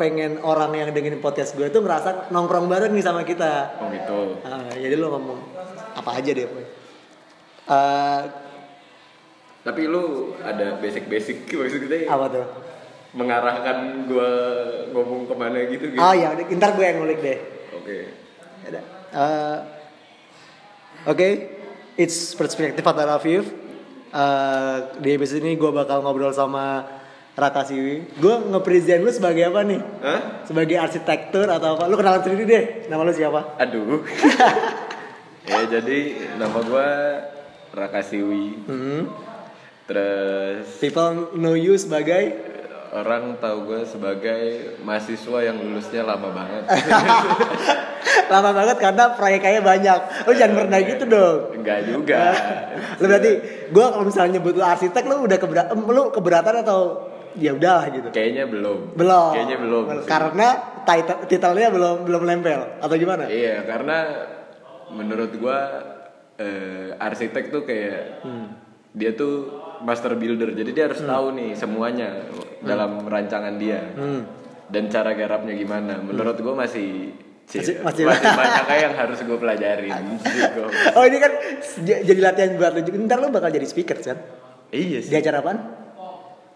pengen 0.00 0.40
orang 0.40 0.72
yang 0.72 0.88
dengerin 0.96 1.20
podcast 1.20 1.52
gue 1.52 1.68
tuh 1.68 1.84
ngerasa 1.84 2.32
nongkrong 2.32 2.72
bareng 2.72 2.96
nih 2.96 3.04
sama 3.04 3.20
kita. 3.28 3.76
Oh 3.76 3.92
gitu. 3.92 4.40
Ah, 4.48 4.72
jadi 4.72 4.96
lu 4.96 5.12
ngomong 5.12 5.36
apa 5.92 6.10
aja 6.16 6.32
deh, 6.32 6.48
Boy. 6.48 6.64
Eh, 7.68 8.20
Tapi 9.60 9.82
lu 9.84 10.32
ada 10.40 10.80
basic-basic 10.80 11.44
maksudnya 11.60 12.08
apa 12.08 12.26
tuh? 12.32 12.46
mengarahkan 13.10 14.06
gua 14.06 14.30
ngomong 14.94 15.26
ke 15.26 15.34
mana 15.34 15.58
gitu 15.66 15.84
gitu. 15.90 15.98
Oh 15.98 16.14
ya, 16.14 16.30
udah, 16.30 16.46
ntar 16.56 16.78
gue 16.78 16.84
yang 16.86 17.02
ngulik 17.02 17.18
deh. 17.20 17.38
Oke. 17.74 17.96
Ada. 18.70 18.80
Eh, 19.10 19.58
Oke, 21.10 21.28
it's 21.96 22.38
perspective 22.38 22.84
point 22.84 23.02
of 23.02 23.20
view. 23.20 23.42
Eh, 24.10 24.76
di 25.02 25.10
episode 25.10 25.42
ini 25.42 25.58
gue 25.58 25.70
bakal 25.74 26.06
ngobrol 26.06 26.30
sama 26.30 26.86
Raka 27.38 27.62
Siwi. 27.64 28.18
Gue 28.18 28.34
nge-present 28.50 29.00
lu 29.06 29.10
sebagai 29.14 29.46
apa 29.48 29.62
nih? 29.62 29.80
Hah? 30.02 30.20
Sebagai 30.44 30.76
arsitektur 30.76 31.46
atau 31.46 31.78
apa? 31.78 31.86
Lu 31.86 31.94
kenalan 31.94 32.20
sendiri 32.26 32.44
deh. 32.44 32.64
Nama 32.90 33.00
lu 33.06 33.12
siapa? 33.14 33.56
Aduh. 33.62 34.02
ya 35.50 35.60
jadi 35.66 35.98
nama 36.36 36.58
gua 36.66 36.88
Raka 37.70 38.02
Siwi. 38.02 38.66
Hmm. 38.66 39.02
Terus 39.86 40.78
People 40.78 41.34
know 41.34 41.58
you 41.58 41.74
sebagai 41.74 42.50
orang 42.90 43.38
tahu 43.38 43.70
gue 43.70 43.80
sebagai 43.86 44.42
mahasiswa 44.82 45.38
yang 45.46 45.62
lulusnya 45.62 46.02
lama 46.02 46.28
banget. 46.34 46.62
lama 48.34 48.50
banget 48.50 48.76
karena 48.82 49.04
proyeknya 49.14 49.62
banyak. 49.62 50.00
Lu 50.26 50.32
jangan 50.34 50.54
merendah 50.58 50.82
gitu 50.82 51.04
dong. 51.06 51.38
Enggak 51.54 51.78
juga. 51.86 52.22
Lu 52.98 53.06
berarti 53.06 53.32
gue 53.70 53.84
kalau 53.94 54.04
misalnya 54.06 54.38
nyebut 54.38 54.54
lu 54.58 54.64
arsitek 54.66 55.06
lu 55.06 55.26
udah 55.26 55.38
keberatan, 55.38 55.74
lu 55.78 56.02
keberatan 56.10 56.54
atau 56.66 57.09
ya 57.36 57.52
udah 57.52 57.80
gitu. 57.90 58.08
Kayaknya 58.10 58.44
belum. 58.46 58.78
Belum. 58.94 59.30
Kayaknya 59.32 59.58
belum. 59.58 59.84
sih. 59.86 60.06
Karena 60.06 60.48
title 60.82 61.18
titelnya 61.24 61.68
belum 61.68 61.96
belum 62.02 62.22
nempel 62.24 62.60
atau 62.78 62.94
gimana? 62.94 63.26
Iya, 63.26 63.62
karena 63.62 63.96
menurut 64.90 65.30
gua 65.36 65.58
eh, 66.36 66.96
arsitek 66.96 67.44
tuh 67.48 67.62
kayak 67.62 68.24
Hmm. 68.24 68.48
dia 68.90 69.12
tuh 69.12 69.46
master 69.80 70.14
builder. 70.14 70.50
Jadi 70.50 70.70
dia 70.72 70.88
harus 70.88 70.98
tahu 70.98 71.32
nih 71.32 71.52
semuanya 71.52 72.26
dalam 72.60 73.04
rancangan 73.04 73.54
dia. 73.54 73.92
Hmm. 73.92 74.24
Dan 74.66 74.86
cara 74.86 75.12
garapnya 75.12 75.52
gimana. 75.52 75.98
Menurut 75.98 76.38
gua 76.38 76.54
masih 76.58 77.12
Masih- 77.50 77.82
masih, 77.82 78.06
masih- 78.06 78.30
banyak 78.30 78.66
yang 78.78 78.94
harus 78.94 79.18
gue 79.18 79.34
pelajarin. 79.34 79.90
Gitu. 80.22 80.62
Oh 80.94 81.02
ini 81.02 81.18
kan 81.18 81.32
jadi 81.82 82.20
latihan 82.22 82.54
buat 82.54 82.72
lu. 82.72 82.86
Ntar 83.02 83.18
lu 83.18 83.26
bakal 83.28 83.50
jadi 83.50 83.66
speaker 83.66 83.98
kan? 83.98 84.22
iya 84.70 85.02
Di 85.02 85.10
sih. 85.10 85.18
acara 85.18 85.42
apaan? 85.42 85.58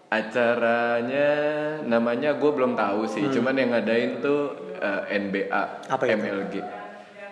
Acaranya 0.07 1.29
namanya 1.81 2.33
gue 2.33 2.47
belum 2.47 2.73
tahu 2.73 3.05
sih. 3.05 3.25
Cuman 3.27 3.53
yang 3.53 3.71
ngadain 3.71 4.19
tuh 4.19 4.53
eh, 4.75 5.01
NBA, 5.17 5.49
Hmm. 5.49 5.91
Apa 5.91 6.03
itu? 6.05 6.13
MLG. 6.19 6.55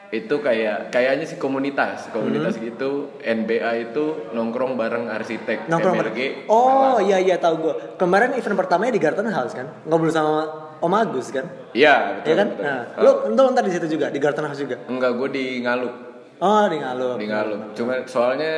Itu 0.10 0.36
kayak 0.40 0.90
kayaknya 0.90 1.26
sih 1.26 1.36
komunitas, 1.36 2.08
komunitas 2.10 2.56
Hmm. 2.56 2.64
gitu. 2.66 2.92
NBA 3.20 3.72
itu 3.88 4.04
nongkrong 4.32 4.74
bareng 4.74 5.10
arsitek. 5.10 5.66
Nongkrong 5.66 5.96
MLG. 6.00 6.20
Oh 6.48 6.98
iya 6.98 7.18
iya 7.18 7.36
tahu 7.36 7.56
gue. 7.62 7.74
Kemarin 7.96 8.34
event 8.34 8.56
pertamanya 8.56 8.94
di 8.94 9.02
Garden 9.02 9.28
House 9.28 9.54
kan? 9.54 9.68
Ngobrol 9.84 10.10
sama 10.10 10.46
Om 10.80 10.94
Agus 10.94 11.30
kan? 11.30 11.46
Iya 11.72 12.22
betul. 12.22 12.28
Iya 12.28 12.36
kan? 12.36 12.48
betul. 12.50 12.64
Nah, 12.64 12.80
Ah. 12.90 13.02
lu 13.02 13.12
entar 13.28 13.44
ntar 13.52 13.64
di 13.64 13.72
situ 13.72 13.88
juga 13.90 14.06
di 14.08 14.20
Garden 14.20 14.46
House 14.46 14.60
juga. 14.60 14.76
Enggak, 14.86 15.12
gue 15.14 15.30
di 15.32 15.46
Ngalup. 15.60 15.94
Oh 16.40 16.66
di 16.68 16.78
Ngalup. 16.78 17.16
Di 17.18 17.26
Ngalup. 17.26 17.60
Cuma 17.74 17.94
soalnya 18.06 18.54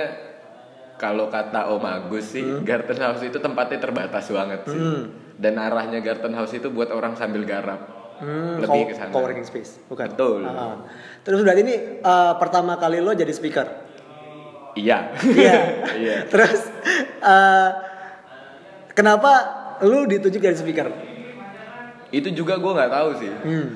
kalau 0.96 1.28
kata 1.28 1.68
Om 1.76 1.84
Agus 1.84 2.32
sih, 2.32 2.46
Garden 2.64 3.00
House 3.04 3.24
itu 3.24 3.38
tempatnya 3.40 3.80
terbatas 3.84 4.32
banget 4.32 4.64
sih. 4.68 4.80
Dan 5.36 5.60
arahnya 5.60 6.00
Garden 6.00 6.32
House 6.32 6.56
itu 6.56 6.72
buat 6.72 6.88
orang 6.92 7.20
sambil 7.20 7.44
garap. 7.44 7.96
Hmm, 8.16 8.64
Lebih 8.64 8.92
ke 8.92 8.96
sana. 8.96 9.12
coworking 9.12 9.44
space, 9.44 9.84
bukan? 9.92 10.08
Betul. 10.16 10.48
Ah. 10.48 10.88
Terus 11.28 11.44
berarti 11.44 11.62
ini 11.68 11.76
eh, 12.00 12.34
pertama 12.40 12.80
kali 12.80 13.04
lo 13.04 13.12
jadi 13.12 13.32
speaker. 13.36 13.68
Iya. 14.80 15.20
Iya. 15.20 15.56
Iya. 16.00 16.18
Terus 16.31 16.59
eh, 17.19 17.69
kenapa 18.96 19.31
lu 19.84 20.08
ditunjuk 20.08 20.40
jadi 20.40 20.56
speaker? 20.56 20.88
Itu 22.16 22.31
juga 22.31 22.56
gue 22.56 22.72
nggak 22.72 22.92
tahu 22.96 23.09
sih. 23.19 23.31
Hmm. 23.31 23.68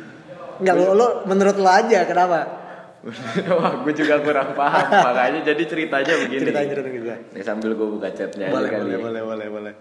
Enggak 0.64 0.76
lo, 0.76 0.96
lo 0.96 1.08
menurut 1.28 1.60
lo 1.60 1.68
aja 1.68 2.08
kenapa? 2.08 2.59
Wah, 3.56 3.74
gue 3.80 3.94
juga 3.94 4.20
kurang 4.20 4.52
paham. 4.54 4.88
Makanya 4.92 5.40
jadi 5.46 5.64
ceritanya 5.64 6.14
begini. 6.20 6.42
Ceritain 6.44 6.68
ceritain 6.68 6.94
gitu. 6.94 7.08
Nih 7.32 7.44
sambil 7.44 7.72
gue 7.72 7.88
buka 7.90 8.12
chatnya 8.12 8.48
Boleh, 8.50 8.68
kali. 8.68 8.84
boleh, 8.84 8.98
boleh, 9.00 9.22
boleh, 9.24 9.48
boleh. 9.50 9.74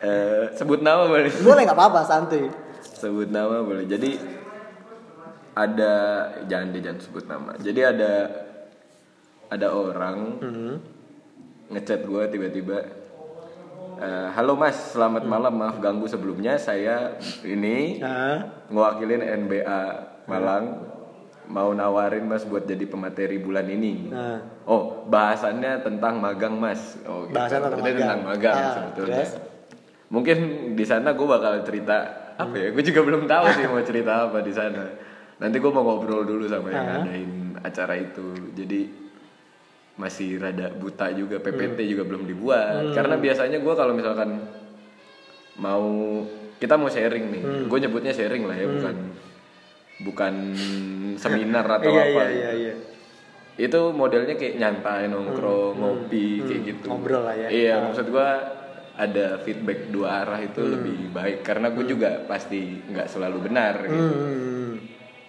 Eh, 0.00 0.44
sebut 0.52 0.80
nama 0.80 1.04
boleh. 1.04 1.28
Boleh 1.38 1.62
nggak 1.62 1.76
apa-apa, 1.76 2.00
santuy. 2.02 2.48
sebut 2.82 3.28
nama 3.28 3.60
boleh. 3.60 3.84
Jadi 3.84 4.14
ada 5.52 5.92
jangan 6.46 6.66
deh 6.70 6.80
jangan 6.80 6.98
sebut 6.98 7.24
nama. 7.26 7.52
Jadi 7.56 7.80
ada 7.82 8.12
ada 9.46 9.68
orang 9.68 10.16
Hmm. 10.40 10.74
ngechat 11.68 12.02
gue 12.02 12.22
tiba-tiba. 12.28 12.78
eh, 13.94 14.28
Halo 14.32 14.56
Mas, 14.56 14.74
selamat 14.90 15.22
malam. 15.22 15.52
Maaf 15.52 15.76
ganggu 15.78 16.06
sebelumnya. 16.06 16.56
Saya 16.56 17.20
ini 17.42 18.00
Nah, 18.00 18.64
ngewakilin 18.66 19.20
NBA 19.20 19.80
Malang 20.24 20.64
mau 21.52 21.70
nawarin 21.70 22.24
Mas 22.24 22.42
buat 22.42 22.64
jadi 22.64 22.82
pemateri 22.82 23.36
bulan 23.36 23.68
ini. 23.68 24.08
nah. 24.08 24.40
Oh, 24.64 25.04
bahasannya 25.04 25.84
tentang 25.84 26.16
magang 26.16 26.56
Mas. 26.56 26.96
Oh, 27.04 27.28
gitu. 27.28 27.36
Bahasan 27.36 27.60
tentang 27.62 27.78
magang. 27.78 27.98
tentang 27.98 28.20
magang 28.24 28.56
Ah, 28.56 28.72
sebetulnya. 28.72 29.16
terus? 29.20 29.30
Mungkin 30.08 30.36
di 30.72 30.84
sana 30.84 31.12
gue 31.12 31.26
bakal 31.26 31.60
cerita 31.62 31.96
apa 32.34 32.54
ya? 32.54 32.68
Gue 32.70 32.80
juga 32.82 33.00
belum 33.02 33.24
tahu 33.26 33.44
sih 33.52 33.64
mau 33.66 33.80
cerita 33.82 34.26
apa 34.26 34.40
di 34.40 34.50
sana. 34.50 34.84
Nanti 35.36 35.56
gue 35.58 35.70
mau 35.70 35.82
ngobrol 35.82 36.24
dulu 36.24 36.44
sama 36.46 36.68
yang 36.68 36.80
Ah. 36.80 36.92
ngadain 36.98 37.30
acara 37.60 37.94
itu. 37.96 38.26
Jadi 38.50 38.80
masih 39.94 40.40
rada 40.40 40.72
buta 40.72 41.12
juga 41.12 41.36
PPT 41.36 41.78
Hmm. 41.78 41.90
juga 41.90 42.02
belum 42.06 42.24
dibuat. 42.24 42.96
Karena 42.96 43.16
biasanya 43.16 43.58
gue 43.58 43.74
kalau 43.74 43.92
misalkan 43.92 44.40
mau 45.54 45.84
kita 46.56 46.78
mau 46.78 46.88
sharing 46.88 47.24
nih, 47.28 47.42
Hmm. 47.42 47.64
gue 47.66 47.78
nyebutnya 47.78 48.10
sharing 48.10 48.46
lah 48.46 48.54
ya, 48.54 48.66
bukan 48.66 48.96
bukan 50.02 50.34
seminar 51.16 51.66
atau 51.78 51.88
Iya, 51.88 52.02
apa. 52.02 52.10
iya, 52.10 52.26
gitu. 52.26 52.34
iya, 52.34 52.50
iya. 52.52 52.74
Itu 53.54 53.92
modelnya 53.92 54.34
kayak 54.34 54.54
nyantai 54.56 55.06
nongkrong, 55.06 55.76
ngopi 55.76 56.42
kayak 56.42 56.62
gitu. 56.64 56.86
Hmm. 56.86 56.92
Ngobrol 56.98 57.22
lah 57.22 57.36
ya. 57.36 57.48
Iya, 57.48 57.72
Ah. 57.72 57.78
maksud 57.86 58.06
gua 58.08 58.28
ada 58.92 59.40
feedback 59.40 59.88
dua 59.88 60.20
arah 60.20 60.40
itu 60.40 60.58
Hmm. 60.58 60.72
lebih 60.74 60.96
baik 61.10 61.38
karena 61.40 61.68
gue 61.68 61.84
juga 61.86 62.22
pasti 62.22 62.60
nggak 62.82 63.08
selalu 63.08 63.38
benar 63.42 63.74
gitu. 63.82 63.96
Hmm. 64.12 64.72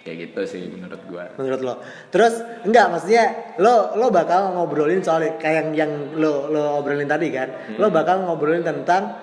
Kayak 0.04 0.18
gitu 0.20 0.42
sih 0.46 0.64
menurut 0.68 1.00
gua. 1.06 1.32
Menurut 1.38 1.62
lo. 1.62 1.74
Terus 2.10 2.34
enggak 2.64 2.92
maksudnya 2.92 3.24
lo 3.56 3.96
lo 3.96 4.08
bakal 4.10 4.52
ngobrolin 4.52 5.00
soal 5.00 5.24
kayak 5.38 5.56
yang, 5.56 5.88
yang 5.88 5.92
lo 6.18 6.48
lo 6.48 6.76
obrolin 6.76 7.08
tadi 7.08 7.32
kan. 7.32 7.48
Lo 7.76 7.88
bakal 7.88 8.20
ngobrolin 8.22 8.64
tentang 8.64 9.16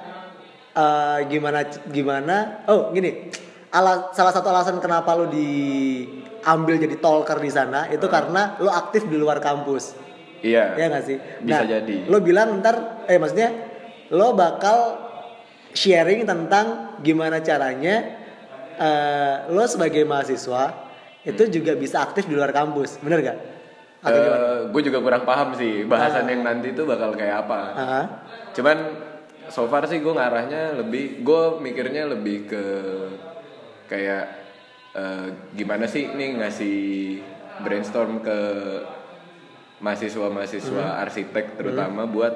eh, 0.72 1.18
gimana 1.26 1.60
gimana 1.86 2.36
oh 2.64 2.88
gini. 2.92 3.28
Ala, 3.70 4.10
salah 4.10 4.34
satu 4.34 4.50
alasan 4.50 4.82
kenapa 4.82 5.14
lo 5.14 5.30
diambil 5.30 6.74
jadi 6.74 6.98
talker 6.98 7.38
di 7.38 7.50
sana 7.54 7.86
itu 7.86 8.02
karena 8.10 8.58
lo 8.58 8.66
aktif 8.66 9.06
di 9.06 9.14
luar 9.14 9.38
kampus. 9.38 9.94
Iya. 10.42 10.74
Ya 10.74 10.84
nggak 10.90 11.04
sih? 11.06 11.16
Bisa 11.46 11.62
jadi. 11.62 12.10
Lo 12.10 12.18
bilang 12.18 12.58
ntar, 12.58 13.06
eh 13.06 13.14
maksudnya 13.22 13.54
lo 14.10 14.34
bakal 14.34 14.98
sharing 15.70 16.26
tentang 16.26 16.98
gimana 16.98 17.38
caranya 17.46 18.18
eh, 18.74 19.34
lo 19.54 19.62
sebagai 19.70 20.02
mahasiswa 20.02 20.90
itu 21.22 21.42
juga 21.52 21.78
bisa 21.78 22.02
aktif 22.02 22.26
di 22.26 22.34
luar 22.34 22.50
kampus, 22.50 22.98
bener 23.04 23.22
gak? 23.22 23.38
Atau 24.00 24.18
gimana? 24.18 24.48
gue 24.72 24.82
juga 24.88 24.98
kurang 25.04 25.22
paham 25.28 25.52
sih 25.52 25.84
bahasan 25.84 26.24
yang 26.26 26.40
nanti 26.40 26.72
itu 26.72 26.82
bakal 26.88 27.12
kayak 27.12 27.46
apa. 27.46 27.60
Ah, 27.76 28.06
Cuman 28.56 28.98
so 29.52 29.68
far 29.68 29.84
sih 29.84 30.00
gue 30.00 30.10
ngarahnya 30.10 30.80
lebih, 30.80 31.20
gue 31.20 31.42
mikirnya 31.60 32.08
lebih 32.08 32.48
ke 32.48 32.64
kayak 33.90 34.24
eh, 34.94 35.26
gimana 35.58 35.90
sih 35.90 36.06
nih 36.14 36.38
ngasih 36.38 36.78
brainstorm 37.66 38.22
ke 38.22 38.38
mahasiswa-mahasiswa 39.80 40.84
Hmm. 40.86 41.02
arsitek 41.02 41.58
terutama 41.58 42.06
buat 42.06 42.34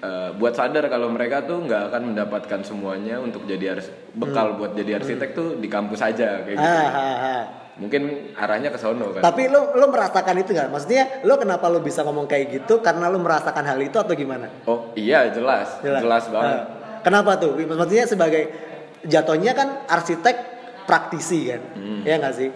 eh, 0.00 0.30
buat 0.34 0.56
sadar 0.56 0.88
kalau 0.88 1.12
mereka 1.12 1.44
tuh 1.44 1.62
nggak 1.62 1.92
akan 1.92 2.02
mendapatkan 2.12 2.60
semuanya 2.64 3.20
untuk 3.20 3.44
jadi 3.46 3.78
ars 3.78 3.92
bekal 4.16 4.56
buat 4.58 4.72
jadi 4.74 4.98
arsitek 4.98 5.30
tuh 5.36 5.48
di 5.60 5.68
kampus 5.70 6.00
aja 6.02 6.42
kayak 6.42 6.56
gitu. 6.56 6.66
Hmm. 6.66 6.88
ah, 6.88 6.90
ah, 6.90 7.18
ah. 7.20 7.42
Mungkin 7.80 8.36
arahnya 8.36 8.68
ke 8.68 8.76
sono 8.76 9.08
kan. 9.16 9.24
Tapi 9.24 9.48
lo 9.48 9.72
lo 9.72 9.88
merasakan 9.88 10.36
itu 10.36 10.52
gak? 10.52 10.68
Maksudnya 10.68 11.24
lo 11.24 11.40
kenapa 11.40 11.64
lo 11.72 11.80
bisa 11.80 12.04
ngomong 12.04 12.28
kayak 12.28 12.60
gitu? 12.60 12.84
Karena 12.84 13.08
lo 13.08 13.16
merasakan 13.16 13.64
hal 13.64 13.80
itu 13.80 13.96
atau 13.96 14.12
gimana? 14.12 14.52
Oh 14.68 14.92
iya 14.92 15.32
jelas, 15.32 15.80
jelas, 15.80 16.28
banget. 16.28 16.60
Ah. 16.60 16.64
kenapa 17.00 17.40
tuh? 17.40 17.56
Maksudnya 17.56 18.04
sebagai 18.04 18.52
jatuhnya 19.02 19.52
kan 19.52 19.68
arsitek 19.86 20.36
praktisi 20.84 21.46
kan, 21.46 21.62
Hmm. 21.72 22.02
ya 22.02 22.16
nggak 22.16 22.34
sih? 22.34 22.50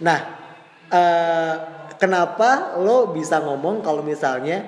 Nah, 0.00 0.18
eh, 0.86 1.54
kenapa 1.94 2.76
lo 2.76 3.08
bisa 3.08 3.38
ngomong 3.38 3.80
kalau 3.80 4.00
misalnya 4.00 4.64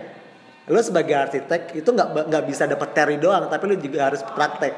lo 0.65 0.79
sebagai 0.79 1.13
arsitek 1.13 1.75
itu 1.75 1.89
nggak 1.89 2.29
nggak 2.29 2.45
bisa 2.45 2.65
dapat 2.65 2.89
teori 2.93 3.17
doang, 3.17 3.47
tapi 3.47 3.65
lo 3.67 3.77
juga 3.77 4.07
harus 4.07 4.23
praktek. 4.23 4.75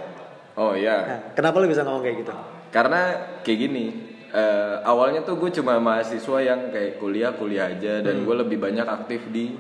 Oh 0.55 0.73
iya. 0.73 0.97
Nah, 1.01 1.21
kenapa 1.33 1.59
lo 1.59 1.67
bisa 1.67 1.83
ngomong 1.83 2.03
kayak 2.03 2.19
gitu? 2.21 2.35
karena 2.71 3.01
kayak 3.41 3.59
gini 3.61 3.85
eh, 4.29 4.77
awalnya 4.83 5.23
tuh 5.23 5.39
gue 5.39 5.47
cuma 5.53 5.79
mahasiswa 5.79 6.43
yang 6.43 6.75
kayak 6.75 6.99
kuliah 6.99 7.31
kuliah 7.33 7.71
aja 7.71 8.03
dan 8.03 8.27
gue 8.27 8.35
lebih 8.35 8.59
banyak 8.59 8.83
aktif 8.83 9.31
di 9.31 9.55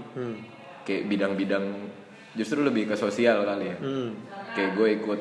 kayak 0.82 1.06
bidang-bidang 1.06 1.62
justru 2.34 2.58
lebih 2.58 2.90
ke 2.90 2.98
sosial 2.98 3.46
kali 3.46 3.70
ya 3.70 3.76
Hmm. 3.78 4.18
kayak 4.50 4.70
gue 4.74 4.88
ikut 4.98 5.20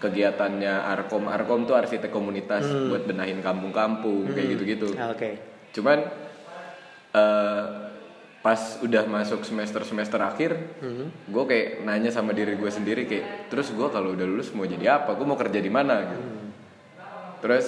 kegiatannya 0.00 0.74
Arkom. 0.90 1.28
Arkom 1.28 1.68
tuh 1.68 1.76
arsitek 1.76 2.08
komunitas 2.08 2.64
buat 2.88 3.04
benahin 3.04 3.44
kampung-kampung 3.44 4.32
kayak 4.32 4.48
gitu-gitu. 4.56 4.96
Ah, 4.96 5.12
Oke. 5.12 5.36
cuman 5.70 6.02
eh, 7.14 7.64
pas 8.40 8.60
udah 8.80 9.04
masuk 9.04 9.44
semester 9.44 9.84
semester 9.84 10.16
akhir 10.16 10.56
gue 11.28 11.44
kayak 11.44 11.84
nanya 11.84 12.08
sama 12.08 12.32
diri 12.32 12.56
gue 12.56 12.70
sendiri 12.72 13.04
kayak 13.04 13.52
terus 13.52 13.68
gue 13.68 13.88
kalau 13.92 14.16
udah 14.16 14.24
lulus 14.24 14.50
mau 14.56 14.64
jadi 14.64 15.04
apa? 15.04 15.12
Gue 15.14 15.28
mau 15.28 15.36
kerja 15.36 15.60
di 15.60 15.68
mana? 15.68 16.08
Gitu. 16.08 16.24
Terus 17.44 17.66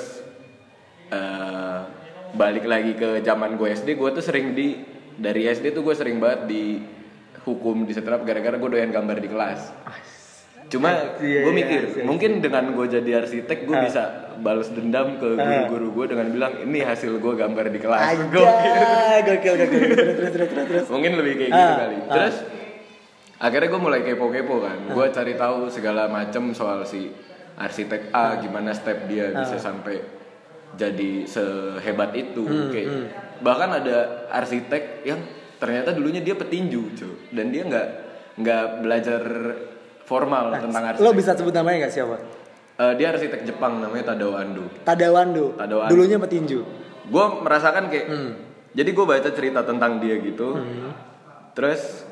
eh, 1.12 1.80
balik 2.32 2.64
lagi 2.64 2.96
ke 2.96 3.20
zaman 3.20 3.60
gue 3.60 3.68
SD 3.76 4.00
gue 4.00 4.10
tuh 4.16 4.24
sering 4.24 4.56
di 4.56 4.80
dari 5.20 5.44
SD 5.44 5.76
tuh 5.76 5.84
gue 5.84 5.92
sering 5.92 6.16
banget 6.16 6.48
di 6.48 6.80
hukum 7.44 7.84
di 7.84 7.92
setrap 7.92 8.24
gara-gara 8.24 8.56
gue 8.56 8.70
doyan 8.72 8.88
gambar 8.88 9.18
di 9.20 9.28
kelas 9.28 9.60
cuma 10.72 10.88
Iya, 11.20 11.44
gue 11.44 11.52
iya, 11.52 11.58
mikir 11.60 11.82
iya. 11.92 12.04
mungkin 12.08 12.40
dengan 12.40 12.72
gue 12.72 12.86
jadi 12.88 13.10
arsitek 13.20 13.68
gue 13.68 13.76
bisa 13.84 14.02
balas 14.40 14.72
dendam 14.72 15.20
ke 15.20 15.36
guru-guru 15.36 15.88
gue 16.00 16.16
dengan 16.16 16.26
bilang 16.32 16.52
ini 16.64 16.80
hasil 16.80 17.20
gue 17.20 17.32
gambar 17.36 17.68
di 17.68 17.78
kelas 17.78 18.00
Aja, 18.00 18.24
Gokil. 18.24 18.74
gokil, 19.28 19.54
gokil. 19.60 19.80
Terus, 19.84 19.96
terus, 20.00 20.30
terus, 20.32 20.48
terus, 20.48 20.66
terus. 20.72 20.86
mungkin 20.96 21.12
lebih 21.20 21.32
kayak 21.36 21.50
gitu 21.52 21.60
Ah, 21.68 21.76
kali 21.76 21.94
ah. 21.94 22.08
terus 22.08 22.36
akhirnya 23.36 23.68
gue 23.68 23.80
mulai 23.82 24.00
kepo-kepo 24.00 24.56
kan 24.64 24.78
gue 24.88 25.06
cari 25.12 25.34
tahu 25.36 25.68
segala 25.68 26.08
macam 26.08 26.56
soal 26.56 26.88
si 26.88 27.12
arsitek 27.52 28.08
A 28.16 28.40
gimana 28.40 28.72
step 28.72 29.04
dia 29.06 29.28
bisa 29.30 29.60
sampai 29.60 30.00
jadi 30.72 31.28
sehebat 31.28 32.16
itu 32.16 32.48
kayak 32.72 32.88
bahkan 33.44 33.76
ada 33.76 34.24
arsitek 34.32 35.04
yang 35.04 35.20
ternyata 35.60 35.92
dulunya 35.92 36.24
dia 36.24 36.32
petinju 36.32 36.82
cuy 36.96 37.14
dan 37.36 37.52
dia 37.52 37.62
nggak 37.68 37.88
nggak 38.40 38.64
belajar 38.80 39.20
formal 40.04 40.50
tentang 40.54 40.82
arsitek 40.86 41.02
Lo 41.02 41.10
bisa 41.12 41.32
sebut 41.32 41.50
namanya 41.50 41.86
gak 41.86 41.94
siapa? 41.94 42.16
Eh, 42.74 42.92
dia 42.96 43.10
arsitek 43.10 43.44
Jepang 43.44 43.78
namanya 43.78 44.10
Tadao 44.10 44.34
Ando 44.34 44.64
Tadawando. 44.82 45.54
Tadawando. 45.54 45.88
Dulunya 45.88 46.16
petinju. 46.16 46.60
gue 47.02 47.24
merasakan 47.40 47.86
kayak 47.86 48.06
jadi 48.70 48.88
gue 48.88 49.04
baca 49.04 49.28
cerita 49.28 49.60
tentang 49.60 49.98
dia 49.98 50.16
gitu 50.16 50.54
terus 51.52 52.06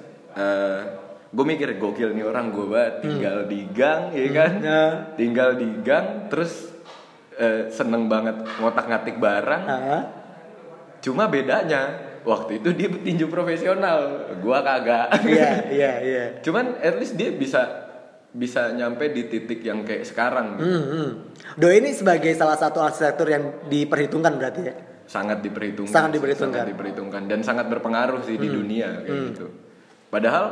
gue 1.30 1.44
mikir 1.46 1.78
gokil 1.78 2.10
nih 2.10 2.26
orang 2.26 2.50
gue 2.50 2.66
banget 2.66 2.94
tinggal 3.00 3.46
di 3.46 3.70
gang 3.70 4.10
ya 4.10 4.28
kan 4.30 4.52
Ya. 4.58 4.82
tinggal 5.14 5.54
di 5.54 5.78
gang 5.80 6.26
terus 6.26 6.74
eh, 7.34 7.70
seneng 7.70 8.10
banget 8.10 8.34
ngotak 8.58 8.82
ngatik 8.84 9.16
barang 9.16 9.62
Ah. 9.64 10.02
cuma 10.98 11.24
bedanya 11.24 12.09
waktu 12.22 12.58
itu 12.58 12.68
dia 12.70 12.88
petinju 12.88 13.26
profesional 13.26 13.98
gue 14.34 14.58
kagak 14.60 15.06
Iya, 15.22 15.50
iya, 15.68 15.92
iya. 16.00 16.24
cuman 16.44 16.78
at 16.78 16.96
least 16.96 17.14
dia 17.14 17.30
bisa 17.30 17.88
bisa 18.30 18.70
nyampe 18.70 19.08
di 19.08 19.26
titik 19.26 19.58
yang 19.60 19.82
kayak 19.82 20.04
sekarang 20.04 20.54
gitu. 20.54 20.62
Hmm, 20.64 20.84
hmm. 20.86 21.08
Doi 21.56 21.78
ini 21.78 21.90
sebagai 21.90 22.30
salah 22.32 22.54
satu 22.54 22.78
arsitektur 22.78 23.26
yang 23.26 23.44
diperhitungkan 23.66 24.32
berarti 24.34 24.60
ya. 24.62 24.74
sangat 25.04 25.40
diperhitungkan 25.40 25.90
Sangat 25.90 26.10
diperhitungkan. 26.14 26.54
sangat 26.54 26.70
diperhitungkan 26.70 27.22
dan 27.26 27.40
sangat 27.40 27.66
berpengaruh 27.66 28.22
sih 28.22 28.34
di 28.34 28.46
dunia 28.46 29.02
kayak 29.02 29.20
gitu 29.28 29.46
padahal 30.06 30.44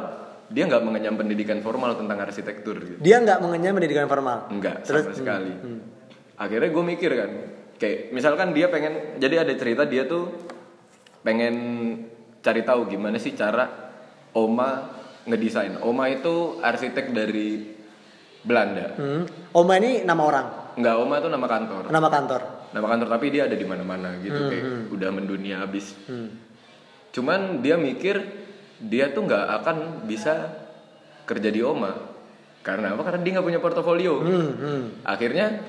dia 0.48 0.64
nggak 0.64 0.82
mengenyam 0.82 1.14
pendidikan 1.14 1.60
formal 1.60 1.94
tentang 1.94 2.18
arsitektur 2.18 2.74
gitu 2.80 2.98
Dia 2.98 3.20
nggak 3.20 3.38
mengenyam 3.38 3.76
pendidikan 3.76 4.06
formal. 4.06 4.48
enggak 4.48 4.82
Terus, 4.82 5.04
sama 5.04 5.14
sekali 5.14 5.52
akhirnya 6.34 6.68
gue 6.68 6.84
mikir 6.88 7.10
kan 7.12 7.30
kayak 7.76 7.98
misalkan 8.10 8.50
dia 8.50 8.66
pengen 8.66 8.92
jadi 9.16 9.46
ada 9.46 9.54
cerita 9.54 9.82
dia 9.84 10.02
tuh 10.04 10.47
pengen 11.28 11.56
cari 12.40 12.64
tahu 12.64 12.88
gimana 12.88 13.20
sih 13.20 13.36
cara 13.36 13.68
Oma 14.32 14.96
ngedesain. 15.28 15.76
Oma 15.84 16.08
itu 16.08 16.56
arsitek 16.64 17.12
dari 17.12 17.76
Belanda. 18.40 18.96
Hmm. 18.96 19.28
Oma 19.52 19.76
ini 19.76 20.08
nama 20.08 20.22
orang, 20.24 20.46
Enggak, 20.80 20.96
Oma 20.96 21.20
tuh 21.20 21.28
nama 21.28 21.44
kantor. 21.44 21.82
Nama 21.92 22.08
kantor. 22.08 22.42
nama 22.68 22.84
kantor 22.84 23.08
tapi 23.08 23.32
dia 23.32 23.48
ada 23.48 23.56
di 23.56 23.64
mana-mana 23.64 24.20
gitu 24.20 24.36
kayak 24.52 24.92
udah 24.92 25.08
mendunia 25.08 25.64
abis 25.64 25.96
Hmm. 26.04 26.36
cuman 27.16 27.64
dia 27.64 27.80
mikir 27.80 28.20
dia 28.76 29.08
tuh 29.08 29.24
nggak 29.24 29.44
akan 29.64 30.04
bisa 30.04 30.52
kerja 31.24 31.48
di 31.48 31.64
Oma. 31.64 31.92
Karena 32.60 32.92
apa? 32.92 33.08
Karena 33.08 33.24
dia 33.24 33.32
nggak 33.36 33.46
punya 33.48 33.60
portofolio. 33.64 34.20
Hmm, 34.20 34.48
hmm. 34.52 34.82
akhirnya 35.00 35.64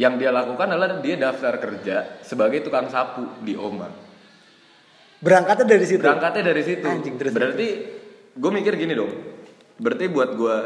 yang 0.00 0.16
dia 0.16 0.32
lakukan 0.32 0.72
adalah 0.72 0.96
dia 1.04 1.20
daftar 1.20 1.60
kerja 1.60 2.24
sebagai 2.24 2.64
tukang 2.64 2.88
sapu 2.88 3.28
di 3.44 3.52
Oma 3.52 4.05
Berangkatnya 5.16 5.66
dari 5.66 5.84
situ. 5.84 6.02
berangkatnya 6.02 6.42
dari 6.44 6.62
situ 6.62 6.84
Anjing, 6.84 7.16
terus, 7.16 7.32
berarti 7.32 7.68
gue 8.32 8.50
mikir 8.52 8.76
gini 8.76 8.92
dong 8.92 9.12
berarti 9.76 10.04
buat 10.06 10.30
gue 10.32 10.56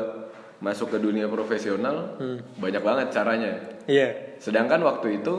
masuk 0.59 0.91
ke 0.91 0.99
dunia 0.99 1.27
profesional 1.27 2.15
Hmm. 2.17 2.39
banyak 2.57 2.81
banget 2.81 3.07
caranya 3.11 3.53
Iya. 3.85 4.39
Sedangkan 4.39 4.81
waktu 4.81 5.19
itu 5.19 5.35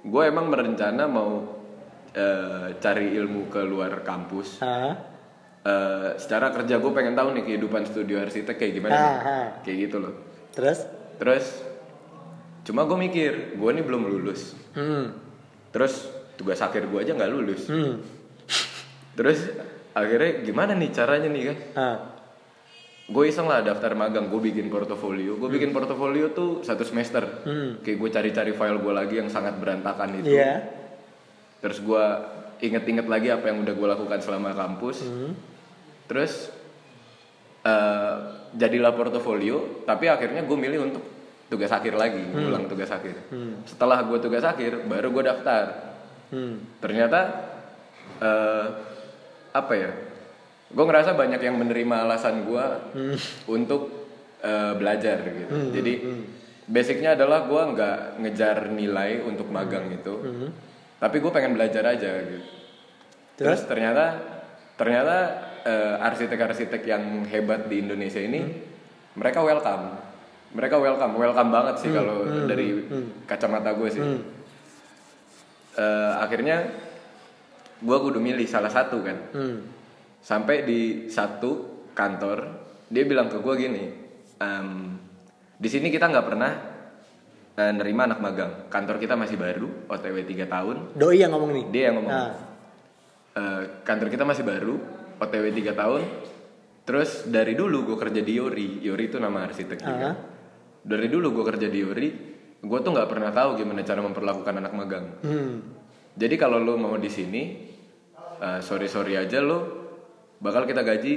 gue 0.00 0.22
emang 0.22 0.46
merencana 0.46 1.04
mau 1.04 1.58
eh, 2.12 2.72
cari 2.76 3.12
ilmu 3.12 3.46
ke 3.46 3.60
luar 3.60 4.00
kampus. 4.00 4.62
Ah. 4.62 4.94
Eh, 5.60 6.10
secara 6.16 6.48
kerja 6.48 6.78
gue 6.78 6.88
pengen 6.90 7.12
tahu 7.12 7.34
nih 7.34 7.44
kehidupan 7.44 7.84
studio 7.84 8.16
arsitek 8.18 8.54
kayak 8.54 8.72
gimana. 8.72 8.94
Ah, 8.94 9.02
nih. 9.02 9.18
ah. 9.20 9.46
Kayak 9.60 9.76
gitu 9.82 9.96
loh. 9.98 10.14
Terus? 10.50 10.78
Terus 11.16 11.44
cuma 12.62 12.82
gue 12.82 12.98
mikir 13.00 13.32
gue 13.54 13.70
nih 13.72 13.84
belum 13.84 14.02
lulus. 14.06 14.54
Hmm. 14.72 15.12
Terus 15.68 16.06
tugas 16.34 16.58
akhir 16.58 16.86
gue 16.86 16.98
aja 16.98 17.12
nggak 17.12 17.28
lulus. 17.28 17.66
Hmm. 17.66 18.00
Terus 19.16 19.38
akhirnya 19.90 20.44
gimana 20.44 20.72
nih 20.72 20.92
caranya 20.92 21.28
nih 21.28 21.42
kan? 21.42 21.56
Ah. 21.74 21.96
Gue 23.06 23.30
iseng 23.30 23.46
lah 23.46 23.62
daftar 23.62 23.94
magang, 23.94 24.28
gue 24.28 24.40
bikin 24.42 24.66
portofolio. 24.66 25.38
Gue 25.38 25.46
bikin 25.48 25.70
portofolio 25.70 26.30
tuh 26.30 26.60
satu 26.60 26.82
semester. 26.82 27.22
Hmm. 27.42 27.78
Kayak 27.80 27.96
gue 27.96 28.10
cari-cari 28.12 28.52
file 28.52 28.76
gue 28.76 28.92
lagi 28.92 29.14
yang 29.16 29.26
sangat 29.26 29.56
berantakan 29.56 30.20
itu. 30.20 30.36
Iya. 30.36 30.52
terus 31.56 31.80
gue 31.80 32.04
inget-inget 32.60 33.08
lagi 33.08 33.32
apa 33.32 33.48
yang 33.48 33.64
udah 33.64 33.74
gue 33.74 33.88
lakukan 33.88 34.20
selama 34.20 34.52
kampus 34.52 35.02
terus 36.04 36.52
eh, 37.64 38.16
jadilah 38.54 38.92
portofolio 38.92 39.82
tapi 39.82 40.06
akhirnya 40.06 40.44
gue 40.44 40.54
milih 40.54 40.80
untuk 40.84 41.02
tugas 41.48 41.72
akhir 41.72 41.96
lagi 41.96 42.22
ulang 42.28 42.68
tugas 42.68 42.92
akhir 42.92 43.16
setelah 43.64 44.04
gue 44.04 44.18
tugas 44.20 44.44
akhir 44.44 44.84
baru 44.84 45.08
gue 45.10 45.24
daftar 45.24 45.64
Hmm. 46.26 46.58
ternyata 46.78 47.20
eh, 48.18 48.66
apa 49.62 49.72
ya 49.76 49.90
gue 50.66 50.84
ngerasa 50.84 51.14
banyak 51.14 51.40
yang 51.40 51.56
menerima 51.56 51.96
alasan 52.04 52.42
gue 52.42 52.66
untuk 53.46 53.88
eh, 54.42 54.74
belajar 54.74 55.22
gitu. 55.22 55.54
Jadi 55.72 55.94
basicnya 56.66 57.14
adalah 57.14 57.46
gue 57.46 57.62
nggak 57.72 57.98
ngejar 58.20 58.74
nilai 58.74 59.22
untuk 59.22 59.46
magang 59.48 59.86
itu 59.94 60.14
tapi 60.96 61.20
gue 61.20 61.30
pengen 61.32 61.54
belajar 61.54 61.84
aja 61.84 62.10
gitu. 62.24 62.40
Terus? 63.36 63.68
Ternyata 63.68 64.04
ternyata 64.80 65.16
eh, 65.64 65.96
arsitek-arsitek 66.00 66.82
yang 66.88 67.24
hebat 67.28 67.68
di 67.68 67.84
Indonesia 67.84 68.20
ini 68.20 68.40
mereka 69.16 69.44
welcome. 69.44 70.02
Mereka 70.56 70.76
welcome. 70.80 71.14
Welcome 71.20 71.50
banget 71.52 71.76
sih 71.84 71.90
kalau 71.92 72.24
dari 72.48 72.88
kacamata 73.28 73.76
gue 73.76 73.88
sih. 73.92 74.02
Eh, 75.76 76.12
akhirnya 76.16 76.64
gue 77.78 77.96
kudu 77.98 78.18
milih 78.18 78.44
salah 78.44 78.68
satu 78.68 79.00
kan 79.00 79.18
Hmm. 79.30 79.58
sampai 80.18 80.62
di 80.62 80.80
satu 81.06 81.50
kantor 81.92 82.38
dia 82.86 83.02
bilang 83.02 83.26
ke 83.26 83.36
gue 83.36 83.54
gini 83.56 83.84
"Em, 84.36 84.96
di 85.54 85.66
sini 85.66 85.88
kita 85.88 86.06
nggak 86.06 86.26
pernah 86.26 86.52
eh, 87.54 87.72
nerima 87.72 88.04
anak 88.04 88.20
magang 88.20 88.52
kantor 88.66 88.96
kita 88.96 89.14
masih 89.14 89.36
baru 89.36 89.68
otw 89.86 90.16
3 90.18 90.44
tahun 90.46 90.76
Doi 90.92 91.16
yang 91.16 91.32
ngomong 91.32 91.52
nih. 91.52 91.64
dia 91.66 91.82
yang 91.88 91.96
ngomong 91.98 92.12
Ah. 92.12 92.32
"Eh, 93.34 93.62
kantor 93.82 94.08
kita 94.08 94.24
masih 94.24 94.44
baru 94.44 94.76
otw 95.16 95.44
3 95.50 95.72
tahun 95.72 96.02
terus 96.82 97.24
dari 97.26 97.52
dulu 97.52 97.82
gue 97.84 97.96
kerja 97.98 98.20
di 98.20 98.32
Yori 98.34 98.68
Yori 98.80 99.04
itu 99.06 99.16
nama 99.16 99.42
arsitek 99.42 99.78
juga 99.78 100.06
Ah. 100.06 100.16
dari 100.82 101.08
dulu 101.08 101.32
gue 101.32 101.44
kerja 101.46 101.66
di 101.66 101.78
Yori 101.80 102.08
gue 102.56 102.78
tuh 102.78 102.90
nggak 102.90 103.08
pernah 103.08 103.30
tahu 103.30 103.56
gimana 103.56 103.80
cara 103.82 104.00
memperlakukan 104.00 104.54
anak 104.54 104.72
magang 104.72 105.06
Hmm. 105.20 105.56
Jadi 106.16 106.34
kalau 106.34 106.58
lo 106.58 106.74
mau 106.74 106.96
di 106.96 107.06
sini, 107.06 107.42
sorry 108.60 108.88
sorry 108.88 109.14
aja 109.14 109.38
lo 109.38 109.58
bakal 110.36 110.64
kita 110.64 110.80
gaji 110.80 111.12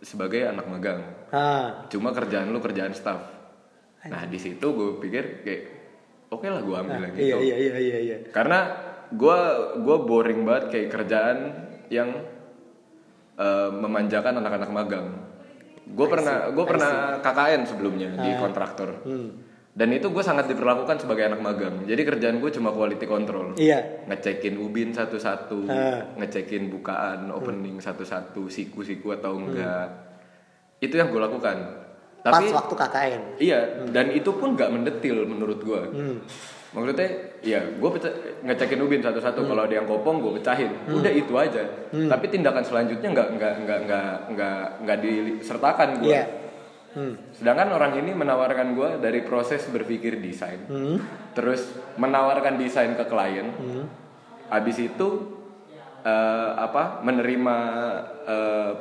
sebagai 0.00 0.44
anak 0.44 0.68
magang. 0.68 1.00
Ah. 1.32 1.88
Cuma 1.88 2.12
kerjaan 2.12 2.52
lo 2.52 2.60
kerjaan 2.60 2.92
staff. 2.92 3.20
Nah 4.04 4.28
di 4.28 4.36
situ 4.36 4.62
gue 4.62 5.00
pikir 5.00 5.40
kayak 5.40 5.62
oke 6.28 6.44
lah 6.44 6.60
gue 6.60 6.76
ambil 6.76 7.00
yang 7.08 7.14
Iya 7.16 7.36
itu. 7.36 7.38
iya 7.40 7.56
iya 7.56 7.74
iya 7.80 7.98
iya. 7.98 8.16
Karena 8.28 8.58
gue 9.08 9.38
gue 9.80 9.96
boring 10.04 10.44
banget 10.44 10.64
kayak 10.68 10.88
kerjaan 10.92 11.38
yang 11.88 12.12
eh, 13.36 13.70
memanjakan 13.72 14.44
anak-anak 14.44 14.70
magang. 14.70 15.08
Gue 15.84 16.06
pernah 16.08 16.52
gue 16.52 16.64
pernah 16.64 17.20
KKN 17.20 17.62
sebelumnya 17.64 18.08
di 18.20 18.30
kontraktor. 18.36 19.04
Hmm. 19.08 19.28
Dan 19.74 19.90
itu 19.90 20.06
gue 20.06 20.22
sangat 20.22 20.46
diperlakukan 20.46 20.96
sebagai 20.96 21.26
anak 21.26 21.40
magang 21.40 21.82
jadi 21.82 21.98
kerjaan 22.00 22.38
gue 22.38 22.46
cuma 22.48 22.70
quality 22.70 23.04
control 23.04 23.52
Iya. 23.54 24.06
ngecekin 24.06 24.54
ubin 24.56 24.90
satu-satu 24.90 25.66
Ah. 25.66 26.14
ngecekin 26.16 26.70
bukaan 26.70 27.26
opening 27.28 27.78
satu-satu 27.78 28.46
siku-siku 28.46 29.10
atau 29.12 29.34
enggak 29.36 29.86
Hmm. 29.88 30.80
itu 30.80 30.94
yang 30.94 31.08
gue 31.08 31.18
lakukan 31.18 31.58
Pas 32.20 32.32
tapi 32.32 32.48
waktu 32.50 32.72
KKN. 32.72 33.20
iya 33.36 33.60
dan 33.86 34.08
itu 34.10 34.30
pun 34.30 34.54
nggak 34.54 34.70
mendetil 34.70 35.26
menurut 35.26 35.58
gue 35.58 35.82
Hmm. 35.90 36.16
maksudnya 36.70 37.10
ya 37.40 37.60
gue 37.68 37.90
ngecekin 38.42 38.78
ubin 38.78 38.98
satu-satu 38.98 39.40
Hmm. 39.40 39.48
kalau 39.48 39.62
ada 39.64 39.74
yang 39.74 39.86
kopong 39.86 40.18
gue 40.20 40.38
pecahin 40.38 40.70
udah 40.88 41.10
itu 41.10 41.34
aja 41.34 41.62
tapi 41.90 42.24
tindakan 42.28 42.62
selanjutnya 42.62 43.10
nggak 43.10 43.28
nggak 43.32 43.54
nggak 43.60 43.78
nggak 43.84 44.12
nggak 44.30 44.62
nggak 44.80 44.98
disertakan 45.00 45.98
gue 45.98 46.10
Iya. 46.12 46.24
Hmm. 46.94 47.18
sedangkan 47.32 47.68
orang 47.70 47.98
ini 47.98 48.10
menawarkan 48.10 48.72
gue 48.72 48.90
dari 48.98 49.20
proses 49.20 49.66
berpikir 49.66 50.16
desain 50.16 50.62
Hmm. 50.64 51.02
terus 51.32 51.66
menawarkan 51.94 52.54
desain 52.54 52.94
ke 52.94 53.04
klien 53.04 53.50
habis 54.46 54.78
itu 54.78 55.08
eh, 56.00 56.50
apa 56.54 57.00
menerima 57.00 57.56
eh, 58.22 58.72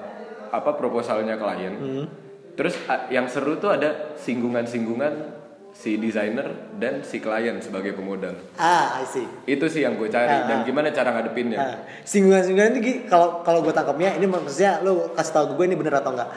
apa 0.50 0.72
proposalnya 0.74 1.36
klien 1.36 1.74
Hmm. 1.74 2.05
terus 2.53 2.77
a- 2.86 3.10
yang 3.10 3.25
seru 3.25 3.58
tuh 3.58 3.72
ada 3.72 4.13
singgungan-singgungan 4.15 5.34
si 5.74 5.98
desainer 5.98 6.46
dan 6.77 7.01
si 7.01 7.17
klien 7.17 7.58
sebagai 7.58 7.98
pemodal 7.98 8.38
Ah, 8.53 9.01
I 9.01 9.05
see. 9.08 9.25
itu 9.48 9.65
sih 9.65 9.82
yang 9.82 9.98
gue 9.98 10.05
cari 10.05 10.29
Ah, 10.29 10.46
dan 10.46 10.62
ah. 10.62 10.63
gimana 10.63 10.91
cara 10.91 11.10
ngadepinnya 11.12 11.58
Nah, 11.58 11.75
singgungan-singgungan 12.03 12.77
itu 12.77 13.10
kalau 13.10 13.41
kalau 13.41 13.65
gue 13.65 13.74
tangkapnya 13.74 14.13
ini 14.13 14.27
maksudnya 14.27 14.77
lo 14.79 15.10
kasih 15.12 15.34
tahu 15.34 15.58
gue 15.58 15.65
ini 15.65 15.74
bener 15.74 15.98
atau 15.98 16.13
enggak. 16.13 16.29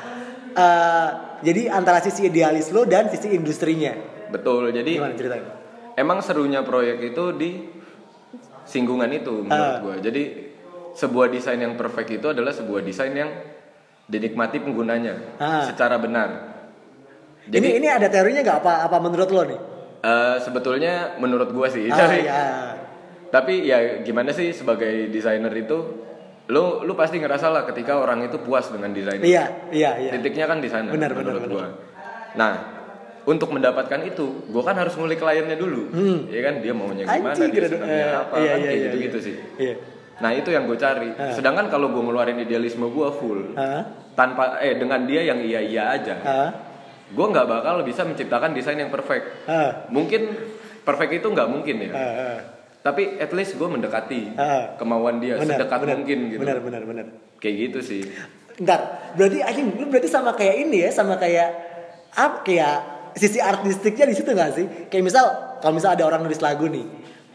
Eh, 0.56 1.08
jadi 1.38 1.68
antara 1.68 1.98
sisi 1.98 2.24
idealis 2.24 2.70
lo 2.70 2.84
dan 2.84 3.06
sisi 3.06 3.30
industrinya. 3.30 3.92
betul 4.26 4.68
jadi 4.68 4.92
Gimana 4.96 5.14
ceritanya? 5.14 5.50
emang 5.94 6.18
serunya 6.18 6.60
proyek 6.60 6.98
itu 7.06 7.24
di 7.32 7.50
singgungan 8.62 9.10
itu 9.10 9.32
menurut 9.40 9.54
Ah. 9.72 9.78
gue 9.80 9.94
jadi 10.02 10.22
sebuah 10.92 11.28
desain 11.28 11.56
yang 11.56 11.74
perfect 11.74 12.10
itu 12.12 12.26
adalah 12.26 12.50
sebuah 12.50 12.80
desain 12.80 13.12
yang 13.12 13.30
dinikmati 14.04 14.58
penggunanya 14.58 15.36
Ah. 15.36 15.62
secara 15.64 15.96
benar 15.96 16.28
ini 17.44 17.52
jadi 17.52 17.68
ini 17.76 17.88
ada 17.88 18.06
teorinya 18.06 18.42
nggak 18.42 18.58
apa 18.60 18.72
apa 18.84 18.96
menurut 18.98 19.28
lo 19.28 19.42
nih? 19.44 19.60
eh, 20.02 20.36
sebetulnya 20.40 21.14
menurut 21.16 21.48
gue 21.48 21.68
sih 21.68 21.86
Ah, 21.86 21.96
tapi, 21.96 22.18
ya. 22.20 22.42
tapi 23.28 23.54
ya 23.62 23.78
gimana 24.00 24.30
sih 24.30 24.50
sebagai 24.50 25.08
desainer 25.08 25.50
itu 25.52 25.78
lu 26.46 26.86
lu 26.86 26.92
pasti 26.94 27.18
ngerasa 27.18 27.50
lah 27.50 27.62
ketika 27.66 27.98
orang 27.98 28.22
itu 28.22 28.38
puas 28.38 28.70
dengan 28.70 28.94
desain. 28.94 29.18
Iya, 29.18 29.70
iya, 29.74 29.90
iya. 29.98 30.10
titiknya 30.14 30.46
kan 30.46 30.62
di 30.62 30.70
sana 30.70 30.94
Benar, 30.94 31.10
benar, 31.18 31.42
gua. 31.50 31.66
Nah, 32.38 32.52
untuk 33.26 33.50
mendapatkan 33.50 33.98
itu, 34.06 34.46
gua 34.54 34.62
kan 34.62 34.78
harus 34.78 34.94
ngulik 34.94 35.18
kliennya 35.18 35.58
dulu, 35.58 35.90
ya 36.30 36.40
kan 36.46 36.62
dia 36.62 36.70
maunya 36.70 37.02
gimana, 37.02 37.34
Hmm. 37.34 37.34
Anjing, 37.34 37.50
dia 37.50 37.66
senangnya 37.66 38.06
eh, 38.06 38.14
apa, 38.14 38.34
iya, 38.38 38.46
kan 38.46 38.58
iya, 38.62 38.66
kayak 38.70 38.78
iya, 38.78 38.84
gitu-gitu 38.86 39.18
iya. 39.18 39.26
sih. 39.26 39.34
Iya. 39.58 39.74
Nah 40.16 40.30
itu 40.32 40.48
yang 40.54 40.64
gue 40.70 40.78
cari. 40.78 41.10
Ah. 41.18 41.34
Sedangkan 41.34 41.66
kalau 41.66 41.90
gue 41.90 42.02
ngeluarin 42.06 42.38
idealisme 42.38 42.86
gue 42.88 43.08
full, 43.18 43.58
Hah? 43.58 43.82
tanpa 44.14 44.62
eh 44.62 44.78
dengan 44.78 45.02
dia 45.02 45.26
yang 45.26 45.42
iya 45.42 45.58
iya 45.58 45.82
aja, 45.98 46.14
Hah? 46.22 46.50
gue 47.10 47.26
nggak 47.26 47.46
bakal 47.50 47.82
bisa 47.82 48.06
menciptakan 48.06 48.54
desain 48.54 48.78
yang 48.78 48.94
perfect. 48.94 49.50
Hah? 49.50 49.90
Mungkin 49.90 50.30
perfect 50.86 51.10
itu 51.10 51.26
nggak 51.26 51.48
mungkin 51.50 51.90
ya? 51.90 51.90
Hah? 51.90 52.55
Tapi 52.86 53.18
at 53.18 53.34
least 53.34 53.58
gue 53.58 53.66
mendekati 53.66 54.38
Ah. 54.38 54.78
kemauan 54.78 55.18
dia 55.18 55.34
Benar, 55.34 55.58
sedekat 55.58 55.78
benar, 55.82 55.96
mungkin 55.98 56.18
gitu. 56.30 56.40
Benar, 56.46 56.58
benar, 56.62 56.82
benar. 56.86 57.06
Kayak 57.42 57.54
gitu 57.58 57.78
sih. 57.82 58.02
Ntar, 58.62 59.12
berarti 59.18 59.42
anjing 59.42 59.74
lu 59.74 59.90
berarti 59.90 60.06
sama 60.06 60.38
kayak 60.38 60.54
ini 60.70 60.86
ya, 60.86 60.90
sama 60.94 61.18
kayak 61.18 61.50
apa 62.14 62.46
kayak 62.46 62.76
sisi 63.18 63.42
artistiknya 63.42 64.06
di 64.06 64.14
situ 64.14 64.30
gak 64.30 64.54
sih? 64.54 64.66
Kayak 64.86 65.04
misal 65.10 65.24
kalau 65.58 65.74
misal 65.74 65.98
ada 65.98 66.06
orang 66.06 66.22
nulis 66.22 66.38
lagu 66.38 66.70
nih. 66.70 66.86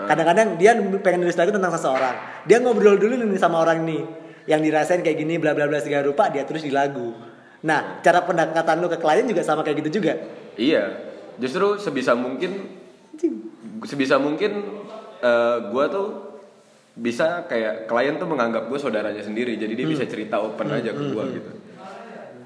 Kadang-kadang 0.01 0.57
dia 0.57 0.73
pengen 1.03 1.27
nulis 1.27 1.35
lagu 1.37 1.51
tentang 1.53 1.75
seseorang. 1.75 2.47
Dia 2.47 2.57
ngobrol 2.63 2.97
dulu 2.97 3.19
nih 3.19 3.37
sama 3.37 3.61
orang 3.61 3.83
nih 3.85 4.01
yang 4.49 4.63
dirasain 4.63 5.05
kayak 5.05 5.19
gini 5.19 5.37
bla 5.37 5.53
bla 5.53 5.69
bla 5.69 5.77
segala 5.77 6.07
rupa 6.07 6.31
dia 6.33 6.47
tulis 6.47 6.63
di 6.65 6.73
lagu. 6.73 7.13
Nah, 7.61 8.01
cara 8.01 8.25
pendekatan 8.25 8.81
lu 8.81 8.89
ke 8.89 8.97
klien 8.97 9.27
juga 9.29 9.45
sama 9.45 9.61
kayak 9.61 9.85
gitu 9.85 10.01
juga. 10.01 10.17
Iya, 10.57 10.97
justru 11.37 11.77
sebisa 11.77 12.17
mungkin 12.17 12.81
sebisa 13.85 14.17
mungkin 14.17 14.81
eh, 15.21 15.57
gua 15.69 15.85
tuh 15.87 16.07
bisa 16.91 17.47
kayak 17.47 17.87
klien 17.87 18.19
tuh 18.19 18.27
menganggap 18.27 18.67
gue 18.67 18.75
saudaranya 18.75 19.23
sendiri, 19.23 19.55
jadi 19.55 19.71
dia 19.71 19.87
bisa 19.87 20.03
cerita 20.03 20.43
open 20.43 20.67
aja 20.75 20.91
ke 20.91 21.03
gua 21.15 21.23
gitu. 21.31 21.51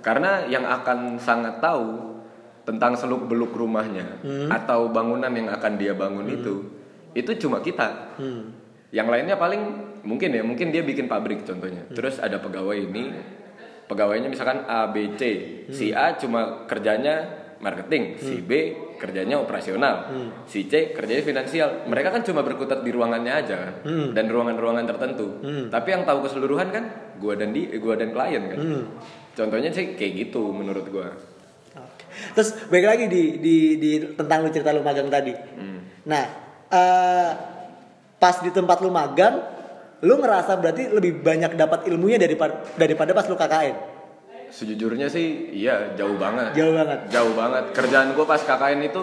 Karena 0.06 0.46
yang 0.46 0.70
akan 0.70 1.18
sangat 1.18 1.58
tahu 1.58 2.14
tentang 2.62 2.94
seluk 2.94 3.26
beluk 3.26 3.58
rumahnya 3.58 4.22
atau 4.54 4.90
bangunan 4.94 5.34
yang 5.34 5.50
akan 5.50 5.82
dia 5.82 5.98
bangun 5.98 6.30
itu, 6.30 6.62
itu 7.18 7.32
cuma 7.42 7.62
kita. 7.66 8.14
Hmm. 8.22 8.54
Yang 8.94 9.08
lainnya 9.10 9.36
paling 9.42 9.62
mungkin 10.06 10.30
ya, 10.30 10.46
mungkin 10.46 10.70
dia 10.70 10.86
bikin 10.86 11.10
pabrik 11.10 11.42
contohnya. 11.42 11.90
Terus 11.90 12.22
ada 12.22 12.38
pegawai 12.38 12.78
ini, 12.78 13.18
pegawainya 13.90 14.30
misalkan 14.30 14.62
A, 14.70 14.94
B, 14.94 15.18
C. 15.18 15.22
Si 15.74 15.90
A 15.90 16.14
cuma 16.22 16.70
kerjanya 16.70 17.45
marketing, 17.60 18.20
si 18.20 18.44
B 18.44 18.52
kerjanya 19.00 19.40
operasional, 19.40 20.12
si 20.48 20.68
C 20.68 20.92
kerjanya 20.92 21.24
finansial. 21.24 21.70
Mereka 21.88 22.12
kan 22.12 22.22
cuma 22.24 22.44
berkutat 22.44 22.84
di 22.84 22.92
ruangannya 22.92 23.34
aja 23.34 23.56
kan, 23.56 23.76
dan 24.12 24.26
ruangan-ruangan 24.28 24.86
tertentu. 24.88 25.28
Tapi 25.72 25.88
yang 25.92 26.04
tahu 26.04 26.28
keseluruhan 26.28 26.70
kan 26.72 26.84
gua 27.20 27.36
dan 27.40 27.56
di, 27.56 27.72
gua 27.80 27.96
dan 27.96 28.12
klien 28.12 28.44
kan. 28.52 28.60
Contohnya 29.36 29.72
sih 29.72 29.96
kayak 29.96 30.14
gitu 30.28 30.52
menurut 30.52 30.88
gua. 30.92 31.12
Terus 32.36 32.56
balik 32.72 32.88
lagi 32.88 33.06
di 33.12 33.24
di 33.44 33.56
di 33.76 33.92
tentang 34.16 34.48
lu 34.48 34.50
cerita 34.52 34.72
lu 34.72 34.80
magang 34.84 35.12
tadi. 35.12 35.36
Nah, 36.08 36.24
eh, 36.72 37.30
pas 38.16 38.36
di 38.40 38.52
tempat 38.52 38.80
lu 38.80 38.92
magang, 38.92 39.36
lu 40.04 40.16
ngerasa 40.20 40.56
berarti 40.60 40.88
lebih 40.92 41.20
banyak 41.20 41.56
dapat 41.60 41.88
ilmunya 41.92 42.16
daripada 42.16 42.64
daripada 42.80 43.12
pas 43.12 43.28
lu 43.28 43.36
KKN. 43.36 43.95
Sejujurnya 44.56 45.12
sih 45.12 45.52
iya 45.52 45.92
jauh 46.00 46.16
banget. 46.16 46.56
Jauh 46.56 46.72
banget. 46.72 47.00
Jauh 47.12 47.34
banget. 47.36 47.64
Kerjaan 47.76 48.16
gue 48.16 48.24
pas 48.24 48.40
KKN 48.40 48.88
itu 48.88 49.02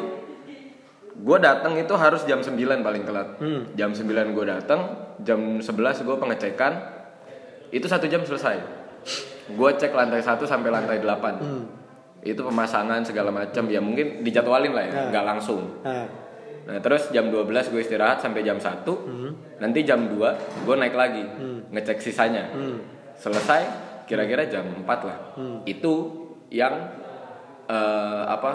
gue 1.12 1.38
datang 1.44 1.76
itu 1.76 1.92
harus 1.92 2.24
jam 2.24 2.40
9 2.40 2.56
paling 2.80 3.04
telat. 3.04 3.36
Hmm. 3.36 3.68
Jam 3.76 3.92
9 3.92 4.08
gue 4.32 4.44
datang, 4.48 4.80
jam 5.20 5.60
11 5.60 6.08
gue 6.08 6.16
pengecekan. 6.16 6.72
Itu 7.68 7.84
satu 7.84 8.08
jam 8.08 8.24
selesai. 8.24 8.64
Gue 9.52 9.70
cek 9.76 9.92
lantai 9.92 10.24
1 10.24 10.40
sampai 10.40 10.72
lantai 10.72 11.04
8. 11.04 11.44
Hmm. 11.44 11.64
Itu 12.24 12.48
pemasangan 12.48 13.04
segala 13.04 13.28
macam 13.28 13.68
ya 13.68 13.84
mungkin 13.84 14.24
dijadwalin 14.24 14.72
lah 14.72 14.84
ya, 14.88 14.92
Nah. 14.94 15.06
nggak 15.12 15.24
langsung. 15.36 15.62
Nah, 15.84 16.06
Nah 16.62 16.78
terus 16.78 17.10
jam 17.10 17.26
12 17.26 17.74
gue 17.74 17.82
istirahat 17.82 18.22
sampai 18.22 18.46
jam 18.46 18.54
1 18.54 18.86
Nanti 19.58 19.82
jam 19.82 20.06
2 20.06 20.62
gue 20.62 20.74
naik 20.78 20.94
lagi 20.94 21.26
Ngecek 21.74 21.98
sisanya 21.98 22.54
Selesai 23.18 23.91
kira-kira 24.12 24.44
jam 24.44 24.68
4 24.68 25.08
lah. 25.08 25.18
Itu 25.64 25.92
yang 26.52 26.92
eh, 27.64 28.24
Apa 28.28 28.52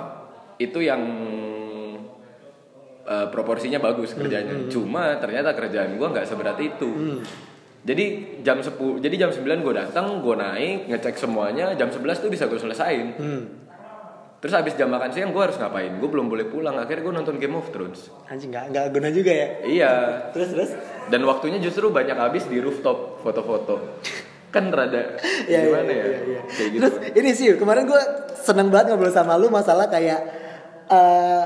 Itu 0.62 0.86
yang 0.86 1.02
eh, 3.10 3.28
Proporsinya 3.34 3.82
bagus 3.82 4.14
kerjanya. 4.14 4.70
Cuma 4.70 5.18
ternyata 5.18 5.58
kerjaan 5.58 5.98
gue 5.98 6.08
nggak 6.14 6.30
seberat 6.30 6.62
itu. 6.62 7.26
Jadi 7.88 8.06
jam 8.46 8.62
10 8.62 9.02
Jadi 9.02 9.16
jam 9.18 9.32
9 9.34 9.64
gue 9.64 9.74
datang 9.74 10.20
Gue 10.20 10.36
naik 10.36 10.92
ngecek 10.92 11.16
semuanya 11.16 11.72
Jam 11.78 11.88
11 11.88 12.20
tuh 12.20 12.30
bisa 12.30 12.46
gue 12.46 12.60
selesain. 12.60 13.16
Hmm. 13.18 13.44
Terus 14.38 14.54
habis 14.54 14.78
jam 14.78 14.94
makan 14.94 15.10
siang 15.10 15.34
gue 15.34 15.42
harus 15.42 15.58
ngapain? 15.58 15.98
Gue 15.98 16.10
belum 16.12 16.30
boleh 16.30 16.46
pulang 16.46 16.78
Akhirnya 16.78 17.02
gue 17.02 17.14
nonton 17.16 17.36
Game 17.42 17.58
of 17.58 17.74
Thrones. 17.74 18.14
Anjing 18.30 18.54
nggak 18.54 18.70
nggak 18.70 18.86
guna 18.94 19.10
juga 19.10 19.32
ya. 19.34 19.48
Iya. 19.66 19.94
Terus 20.36 20.50
terus. 20.54 20.72
dan 21.08 21.24
waktunya 21.24 21.58
justru 21.64 21.88
banyak 21.88 22.20
habis 22.20 22.46
di 22.52 22.60
rooftop 22.60 23.24
foto-foto 23.24 24.04
kan 24.58 24.66
rada 24.74 25.02
Iya, 25.52 25.60
gimana 25.70 25.92
iya, 25.94 26.02
ya 26.02 26.08
iya, 26.10 26.20
iya. 26.26 26.42
kayak 26.50 26.70
gitu 26.74 26.82
Terus 26.82 26.96
ini 27.14 27.30
sih 27.32 27.48
kemarin 27.56 27.86
gue 27.86 28.02
seneng 28.42 28.74
banget 28.74 28.92
ngobrol 28.92 29.14
sama 29.14 29.38
lu 29.38 29.54
masalah 29.54 29.86
kayak 29.86 30.20
eh, 30.90 31.44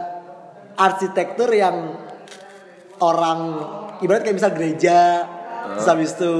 arsitektur 0.79 1.51
yang 1.51 1.99
orang 3.01 3.39
ibarat 3.99 4.21
kayak 4.21 4.37
misal 4.37 4.53
gereja, 4.53 5.25
terus 5.73 5.87
habis 5.89 6.13
itu 6.13 6.33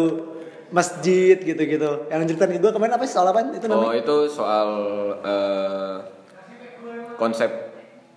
masjid 0.70 1.38
gitu-gitu. 1.38 2.06
Yang 2.08 2.34
ceritain 2.34 2.54
ke 2.54 2.62
gue 2.62 2.72
kemarin 2.72 2.94
apa 2.96 3.04
sih 3.04 3.14
soal 3.18 3.28
apa 3.30 3.44
itu 3.44 3.66
namanya? 3.66 3.90
oh 3.90 3.94
itu 3.94 4.18
soal 4.30 4.70
eh, 5.22 5.96
konsep 7.18 7.50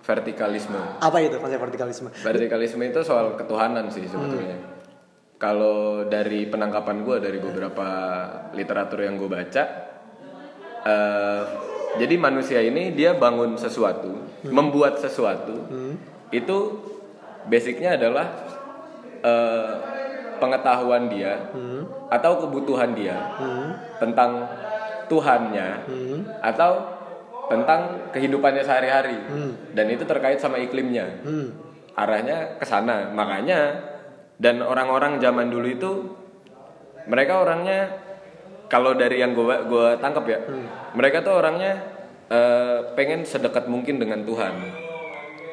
vertikalisme 0.01 0.77
Apa 1.01 1.17
itu 1.21 1.41
konsep 1.41 1.57
vertikalisme? 1.57 2.09
vertikalisme 2.21 2.81
itu 2.85 3.01
soal 3.01 3.33
ketuhanan 3.33 3.89
sih 3.89 4.05
sebetulnya 4.05 4.74
kalau 5.35 6.07
dari 6.07 6.47
penangkapan 6.47 7.03
gue 7.03 7.17
dari 7.19 7.39
beberapa 7.39 7.87
literatur 8.55 9.03
yang 9.03 9.19
gue 9.19 9.29
baca 9.29 9.63
eh, 10.87 11.43
jadi 11.95 12.15
manusia 12.19 12.59
ini 12.63 12.91
dia 12.95 13.15
bangun 13.15 13.55
sesuatu 13.59 14.15
membuat 14.47 14.99
sesuatu 14.99 15.67
itu 16.31 16.57
basicnya 17.47 17.99
adalah 17.99 18.27
eh, 19.23 19.73
pengetahuan 20.39 21.07
dia 21.07 21.51
atau 22.11 22.31
kebutuhan 22.43 22.91
dia 22.91 23.15
tentang 23.99 24.47
Tuhannya 25.05 25.85
atau 26.41 26.95
tentang 27.45 28.09
kehidupannya 28.09 28.63
sehari-hari. 28.65 29.17
Hmm. 29.29 29.53
dan 29.77 29.85
itu 29.89 30.03
terkait 30.05 30.41
sama 30.41 30.57
iklimnya. 30.57 31.21
Hmm. 31.21 31.49
arahnya 31.95 32.59
ke 32.59 32.67
sana. 32.67 33.07
Makanya 33.15 33.79
dan 34.35 34.59
orang-orang 34.59 35.17
zaman 35.17 35.47
dulu 35.47 35.67
itu 35.67 35.91
mereka 37.05 37.39
orangnya 37.39 38.01
kalau 38.65 38.91
dari 38.91 39.21
yang 39.21 39.31
gue 39.31 39.45
gua 39.65 39.95
tangkap 39.95 40.25
ya 40.25 40.39
mereka 40.91 41.21
tuh 41.21 41.37
orangnya 41.37 41.73
eh, 42.25 42.79
pengen 42.97 43.21
sedekat 43.21 43.69
mungkin 43.69 44.01
dengan 44.01 44.25
Tuhan. 44.25 44.53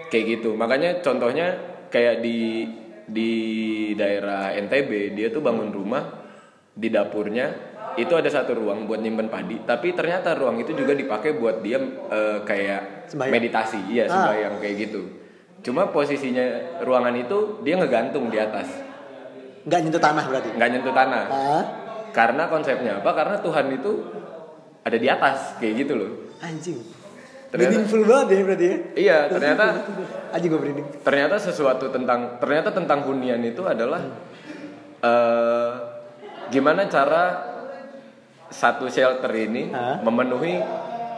Kayak 0.09 0.25
gitu. 0.41 0.57
Makanya 0.57 1.01
contohnya 1.01 1.57
kayak 1.89 2.21
di 2.21 2.65
di 3.05 3.33
daerah 3.93 4.53
NTB 4.53 5.13
dia 5.13 5.29
tuh 5.29 5.41
bangun 5.41 5.69
rumah 5.69 6.01
di 6.73 6.89
dapurnya 6.89 7.53
itu 7.93 8.17
ada 8.17 8.25
satu 8.27 8.57
ruang 8.57 8.89
buat 8.89 8.97
nyimpen 8.97 9.29
padi 9.29 9.61
tapi 9.61 9.93
ternyata 9.93 10.33
ruang 10.33 10.57
itu 10.57 10.73
juga 10.73 10.97
dipakai 10.97 11.37
buat 11.37 11.61
dia 11.61 11.77
eh, 12.09 12.39
kayak 12.41 13.13
Sembahyang. 13.13 13.33
meditasi. 13.33 13.81
Iya 13.93 14.05
Ah. 14.05 14.11
sembahyang 14.11 14.55
kayak 14.57 14.77
gitu 14.81 15.03
cuma 15.63 15.89
posisinya 15.89 16.45
ruangan 16.83 17.15
itu 17.15 17.63
dia 17.63 17.79
ngegantung 17.79 18.29
di 18.29 18.39
atas. 18.39 18.67
Nggak 19.63 19.81
nyentuh 19.87 20.03
tanah 20.03 20.25
berarti? 20.27 20.49
Nggak 20.59 20.69
nyentuh 20.75 20.95
tanah. 20.95 21.25
Ah 21.31 21.65
karena 22.13 22.45
konsepnya 22.45 23.01
apa? 23.01 23.11
Karena 23.17 23.41
Tuhan 23.41 23.73
itu 23.73 23.93
ada 24.85 24.97
di 25.01 25.09
atas 25.09 25.57
kayak 25.57 25.75
gitu 25.81 25.93
loh. 25.97 26.11
Anjing. 26.45 26.77
Ternyata- 27.49 27.73
meaningful 27.73 28.03
banget 28.05 28.27
ya 28.29 28.41
berarti 28.45 28.65
ya? 28.65 28.77
Iya 28.93 29.17
ternyata 29.29 29.65
anjing 30.37 30.49
gue 30.49 30.61
merinding. 30.61 30.89
ternyata 31.01 31.37
sesuatu 31.37 31.89
tentang 31.89 32.37
ternyata 32.37 32.69
tentang 32.73 33.05
hunian 33.05 33.41
itu 33.41 33.65
adalah 33.65 34.01
eh, 35.01 35.71
gimana 36.49 36.89
cara 36.89 37.25
satu 38.49 38.89
shelter 38.89 39.33
ini 39.33 39.73
Hah? 39.73 40.01
memenuhi 40.01 40.61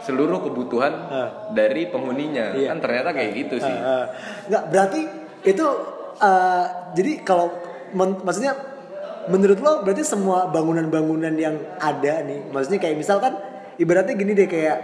seluruh 0.05 0.45
kebutuhan 0.45 0.93
Hah. 1.09 1.29
dari 1.51 1.89
penghuninya. 1.89 2.53
Iya. 2.53 2.71
kan 2.71 2.79
ternyata 2.79 3.09
kayak 3.11 3.31
gitu 3.33 3.55
sih. 3.57 3.75
ah. 3.75 4.05
nggak 4.45 4.63
berarti 4.69 5.01
itu 5.45 5.65
eh, 6.21 6.65
jadi 6.93 7.11
kalau 7.25 7.49
men- 7.97 8.21
maksudnya 8.21 8.53
menurut 9.25 9.57
lo 9.59 9.81
berarti 9.81 10.05
semua 10.05 10.45
bangunan-bangunan 10.53 11.33
yang 11.33 11.57
ada 11.81 12.21
nih 12.21 12.45
maksudnya 12.53 12.77
kayak 12.77 13.01
misalkan 13.01 13.33
ibaratnya 13.81 14.13
gini 14.13 14.37
deh 14.37 14.45
kayak 14.45 14.77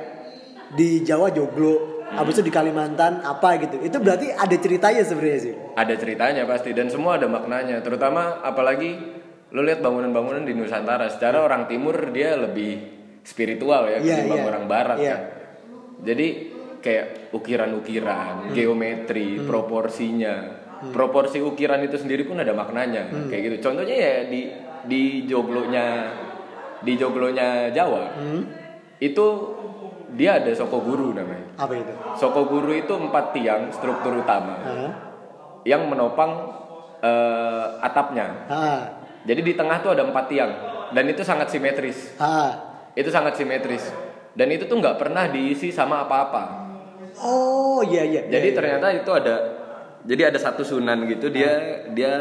di 0.73 1.05
Jawa 1.05 1.29
joglo 1.29 2.01
habis 2.11 2.35
itu 2.39 2.51
di 2.51 2.53
Kalimantan 2.53 3.23
apa 3.23 3.55
gitu. 3.59 3.79
Itu 3.79 4.03
berarti 4.03 4.35
ada 4.35 4.55
ceritanya 4.55 5.01
sebenarnya 5.03 5.39
sih? 5.39 5.53
Ada 5.79 5.93
ceritanya 5.95 6.43
pasti 6.43 6.75
dan 6.75 6.91
semua 6.91 7.15
ada 7.15 7.27
maknanya. 7.31 7.79
Terutama 7.79 8.43
apalagi 8.43 8.99
lo 9.51 9.61
lihat 9.63 9.79
bangunan-bangunan 9.79 10.43
di 10.43 10.51
Nusantara. 10.55 11.07
Secara 11.07 11.43
orang 11.43 11.71
timur 11.71 12.11
dia 12.11 12.35
lebih 12.35 13.00
spiritual 13.21 13.85
ya 13.85 13.97
Iya, 13.97 14.01
ketimbang 14.01 14.39
iya. 14.39 14.47
orang 14.47 14.65
barat 14.65 14.97
Iya. 14.97 15.09
kan. 15.11 15.21
Jadi 16.01 16.27
kayak 16.81 17.05
ukiran-ukiran 17.31 18.49
geometri 18.51 19.41
proporsinya. 19.41 20.35
Proporsi 20.81 21.37
ukiran 21.37 21.77
itu 21.81 21.93
sendiri 21.93 22.25
pun 22.25 22.41
ada 22.41 22.51
maknanya 22.51 23.29
kayak 23.29 23.41
gitu. 23.45 23.69
Contohnya 23.69 23.93
ya 23.93 24.15
di 24.25 24.49
di 24.81 25.01
joglonya 25.25 26.09
di 26.81 26.97
joglonya 26.97 27.69
Jawa 27.69 28.17
itu 28.97 29.25
dia 30.11 30.41
ada 30.41 30.49
soko 30.51 30.81
guru 30.81 31.13
namanya. 31.13 31.53
Apa 31.55 31.73
itu? 31.77 31.93
Soko 32.17 32.49
guru 32.49 32.73
itu 32.73 32.89
empat 32.89 33.29
tiang 33.31 33.69
struktur 33.69 34.17
utama. 34.17 34.57
Ah 34.59 34.91
yang 35.61 35.85
menopang 35.85 36.49
eh, 36.97 37.65
atapnya. 37.79 38.49
ah 38.49 38.81
Jadi 39.21 39.41
di 39.43 39.53
tengah 39.53 39.77
tuh 39.77 39.93
ada 39.93 40.01
empat 40.01 40.25
tiang 40.25 40.51
dan 40.89 41.05
itu 41.05 41.21
sangat 41.21 41.53
simetris. 41.53 42.17
ah 42.17 42.70
Itu 42.93 43.09
sangat 43.09 43.35
simetris 43.35 43.87
dan 44.31 44.47
itu 44.47 44.63
tuh 44.63 44.79
nggak 44.79 44.95
pernah 44.95 45.27
diisi 45.27 45.71
sama 45.71 46.07
apa-apa. 46.07 46.63
oh 47.19 47.83
iya 47.83 48.07
iya 48.07 48.21
Jadi 48.23 48.31
iya, 48.31 48.51
iya. 48.51 48.55
ternyata 48.55 48.87
itu 48.95 49.11
ada 49.11 49.35
jadi 50.01 50.31
ada 50.31 50.39
satu 50.39 50.63
sunan 50.63 51.03
gitu 51.05 51.27
dia 51.27 51.51
dia 51.91 52.13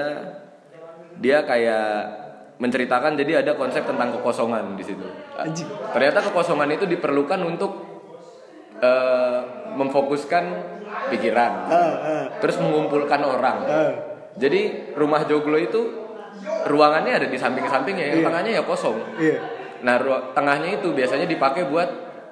dia 1.16 1.38
kayak 1.46 1.88
menceritakan 2.58 3.14
jadi 3.14 3.40
ada 3.40 3.54
konsep 3.54 3.86
tentang 3.86 4.10
kekosongan 4.12 4.74
di 4.74 4.84
situ. 4.84 5.06
Ternyata 5.94 6.18
kekosongan 6.26 6.74
itu 6.74 6.84
diperlukan 6.84 7.40
untuk 7.40 7.72
eh, 8.76 9.40
memfokuskan 9.70 10.44
pikiran, 11.08 11.52
ah 11.70 11.92
ah 12.02 12.24
terus 12.42 12.58
mengumpulkan 12.58 13.20
orang. 13.22 13.58
ah 13.64 13.92
Jadi 14.36 14.92
rumah 14.92 15.22
joglo 15.24 15.56
itu 15.56 15.80
ruangannya 16.66 17.12
ada 17.14 17.26
di 17.28 17.36
samping-sampingnya, 17.36 18.06
yang 18.10 18.18
Iya. 18.20 18.26
tengahnya 18.26 18.52
ya 18.58 18.62
kosong. 18.64 18.96
iya 19.16 19.38
Nah, 19.80 19.96
ruang 19.96 20.32
tengahnya 20.32 20.78
itu 20.78 20.92
biasanya 20.92 21.24
dipakai 21.24 21.64
buat 21.66 21.88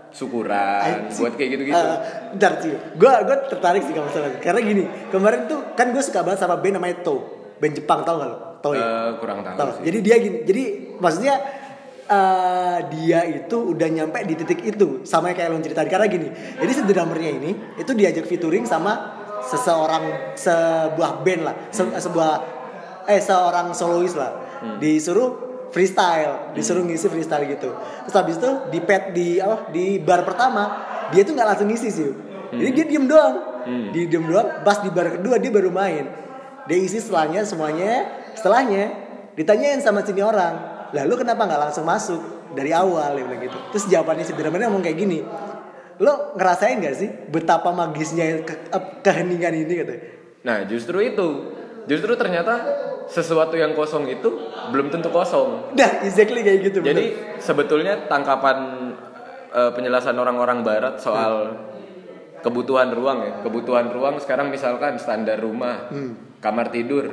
syukuran, 0.08 1.12
buat 1.12 1.32
kayak 1.36 1.50
gitu-gitu. 1.52 1.76
Ah, 1.76 2.00
bentar 2.32 2.52
sih, 2.60 2.72
gue 2.72 3.12
gue 3.28 3.36
tertarik 3.48 3.82
sih 3.82 3.92
kalau 3.92 4.08
masalah 4.08 4.40
karena 4.40 4.60
gini 4.60 4.84
kemarin 5.08 5.44
tuh 5.44 5.60
kan 5.72 5.92
gue 5.92 6.00
suka 6.00 6.24
banget 6.24 6.40
sama 6.40 6.56
band 6.56 6.80
namanya 6.80 7.04
To, 7.04 7.16
band 7.56 7.76
Jepang 7.76 8.04
tau 8.04 8.16
gak 8.16 8.28
lo? 8.28 8.36
To 8.58 8.72
ya? 8.72 8.80
Eh, 8.80 9.10
kurang 9.20 9.44
tahu 9.44 9.54
Tau. 9.54 9.68
sih. 9.76 9.82
Jadi 9.84 9.98
dia 10.00 10.16
gini, 10.16 10.38
jadi 10.42 10.62
maksudnya 10.96 11.34
eh, 12.08 12.78
dia 12.88 13.20
itu 13.28 13.56
udah 13.68 13.88
nyampe 13.90 14.18
di 14.24 14.34
titik 14.34 14.60
itu 14.64 15.04
sama 15.04 15.30
kayak 15.30 15.52
lo 15.52 15.60
ceritain 15.60 15.86
karena 15.86 16.08
gini. 16.08 16.28
Jadi 16.56 16.70
si 16.72 16.82
drummernya 16.82 17.30
ini 17.30 17.50
itu 17.76 17.92
diajak 17.92 18.24
featuring 18.24 18.64
sama 18.64 18.92
seseorang 19.44 20.34
sebuah 20.34 21.20
band 21.20 21.42
lah, 21.44 21.54
se- 21.68 22.00
sebuah 22.00 22.32
eh 23.04 23.20
seorang 23.20 23.72
solois 23.72 24.16
lah. 24.16 24.32
Disuruh 24.80 25.47
freestyle, 25.68 26.52
disuruh 26.52 26.82
ngisi 26.82 27.06
freestyle 27.06 27.44
gitu. 27.46 27.70
Terus 28.04 28.14
habis 28.14 28.36
itu 28.36 28.50
di 28.68 28.80
pet 28.80 29.12
di 29.12 29.36
apa 29.36 29.68
di 29.68 29.98
bar 29.98 30.22
pertama 30.22 30.62
dia 31.08 31.22
tuh 31.22 31.32
nggak 31.32 31.48
langsung 31.48 31.68
ngisi 31.68 31.88
sih. 31.88 32.10
Jadi 32.48 32.70
dia 32.72 32.84
diem 32.86 33.04
doang. 33.04 33.34
Dia 33.92 34.04
diem 34.06 34.24
doang. 34.24 34.64
Pas 34.64 34.80
di 34.80 34.88
bar 34.88 35.20
kedua 35.20 35.36
dia 35.36 35.52
baru 35.52 35.68
main. 35.68 36.08
Dia 36.64 36.78
isi 36.78 36.96
setelahnya 36.96 37.44
semuanya. 37.44 38.08
Setelahnya 38.32 38.84
ditanyain 39.34 39.80
sama 39.80 40.00
sini 40.00 40.20
orang. 40.20 40.56
Lalu 40.96 41.20
kenapa 41.20 41.44
nggak 41.44 41.60
langsung 41.68 41.84
masuk 41.84 42.20
dari 42.56 42.72
awal 42.72 43.12
dia 43.12 43.24
bilang 43.24 43.42
gitu. 43.44 43.58
Terus 43.72 43.84
jawabannya 43.86 44.24
si 44.24 44.32
drummernya 44.32 44.72
ngomong 44.72 44.80
kayak 44.80 44.96
gini. 44.96 45.20
Lo 45.98 46.32
ngerasain 46.38 46.78
gak 46.78 46.94
sih 46.94 47.10
betapa 47.28 47.74
magisnya 47.74 48.46
ke- 48.46 48.70
eh, 48.70 48.82
keheningan 49.02 49.50
ini 49.52 49.72
gitu. 49.74 49.94
Nah, 50.46 50.62
justru 50.64 51.02
itu. 51.02 51.28
Justru 51.90 52.14
ternyata 52.14 52.54
sesuatu 53.08 53.56
yang 53.56 53.72
kosong 53.72 54.04
itu 54.06 54.28
belum 54.70 54.92
tentu 54.92 55.08
kosong. 55.08 55.72
Nah, 55.72 55.90
exactly 56.04 56.44
kayak 56.44 56.60
gitu. 56.68 56.84
bener. 56.84 56.92
Jadi 56.92 57.04
sebetulnya 57.40 58.06
tangkapan 58.06 58.56
eh, 59.52 59.70
penjelasan 59.72 60.14
orang-orang 60.14 60.60
barat 60.60 61.00
soal 61.00 61.56
kebutuhan 62.44 62.92
ruang 62.92 63.18
ya. 63.24 63.32
Kebutuhan 63.42 63.88
ruang 63.90 64.20
sekarang 64.20 64.52
misalkan 64.52 65.00
standar 65.00 65.40
rumah, 65.40 65.88
kamar 66.38 66.68
tidur, 66.68 67.10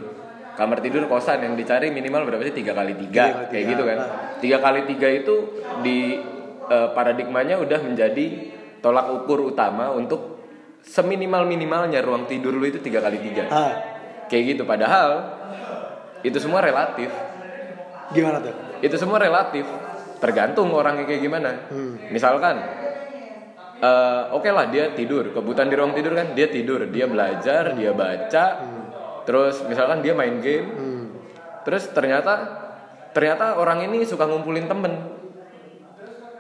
kamar 0.60 0.84
tidur 0.84 1.08
kosan 1.08 1.42
yang 1.42 1.56
dicari 1.56 1.90
minimal 1.90 2.28
berapa 2.28 2.44
sih 2.52 2.56
tiga 2.62 2.76
kali 2.76 2.94
Tiga 3.00 3.48
kayak 3.50 3.66
gitu 3.72 3.84
kan. 3.88 3.98
Tiga 4.44 4.58
kali 4.60 4.80
tiga 4.86 5.08
itu 5.10 5.36
di 5.80 6.20
eh, 6.70 6.90
paradigmanya 6.92 7.56
udah 7.58 7.80
menjadi 7.82 8.52
tolak 8.84 9.10
ukur 9.16 9.50
utama 9.50 9.90
untuk 9.90 10.36
seminimal 10.86 11.50
minimalnya 11.50 11.98
ruang 12.06 12.30
tidur 12.30 12.54
lu 12.54 12.70
itu 12.70 12.78
tiga 12.78 13.02
kali 13.02 13.18
tiga 13.18 13.50
ah, 13.50 13.74
kayak 14.30 14.54
gitu 14.54 14.64
padahal 14.70 15.26
itu 16.26 16.38
semua 16.42 16.66
relatif. 16.66 17.14
Gimana 18.10 18.42
tuh? 18.42 18.66
itu 18.82 18.96
semua 18.98 19.22
relatif. 19.22 19.66
Tergantung 20.20 20.74
orangnya 20.74 21.06
kayak 21.06 21.22
gimana. 21.22 21.52
Hmm. 21.70 22.10
misalkan 22.10 22.56
eh, 23.80 24.24
oke 24.34 24.50
lah 24.50 24.68
dia 24.74 24.92
tidur. 24.98 25.30
Kebutuhan 25.32 25.70
di 25.70 25.76
ruang 25.78 25.94
tidur 25.94 26.18
kan 26.18 26.34
dia 26.34 26.50
tidur. 26.50 26.90
Dia 26.90 27.06
belajar 27.06 27.78
dia 27.78 27.92
baca. 27.94 28.46
Terus 29.26 29.62
misalkan 29.70 30.02
dia 30.02 30.18
main 30.18 30.42
game. 30.42 30.70
Hmm. 30.74 31.06
terus 31.66 31.90
ternyata 31.90 32.62
ternyata 33.10 33.58
orang 33.58 33.90
ini 33.90 34.06
suka 34.06 34.30
ngumpulin 34.30 34.70
temen. 34.70 34.94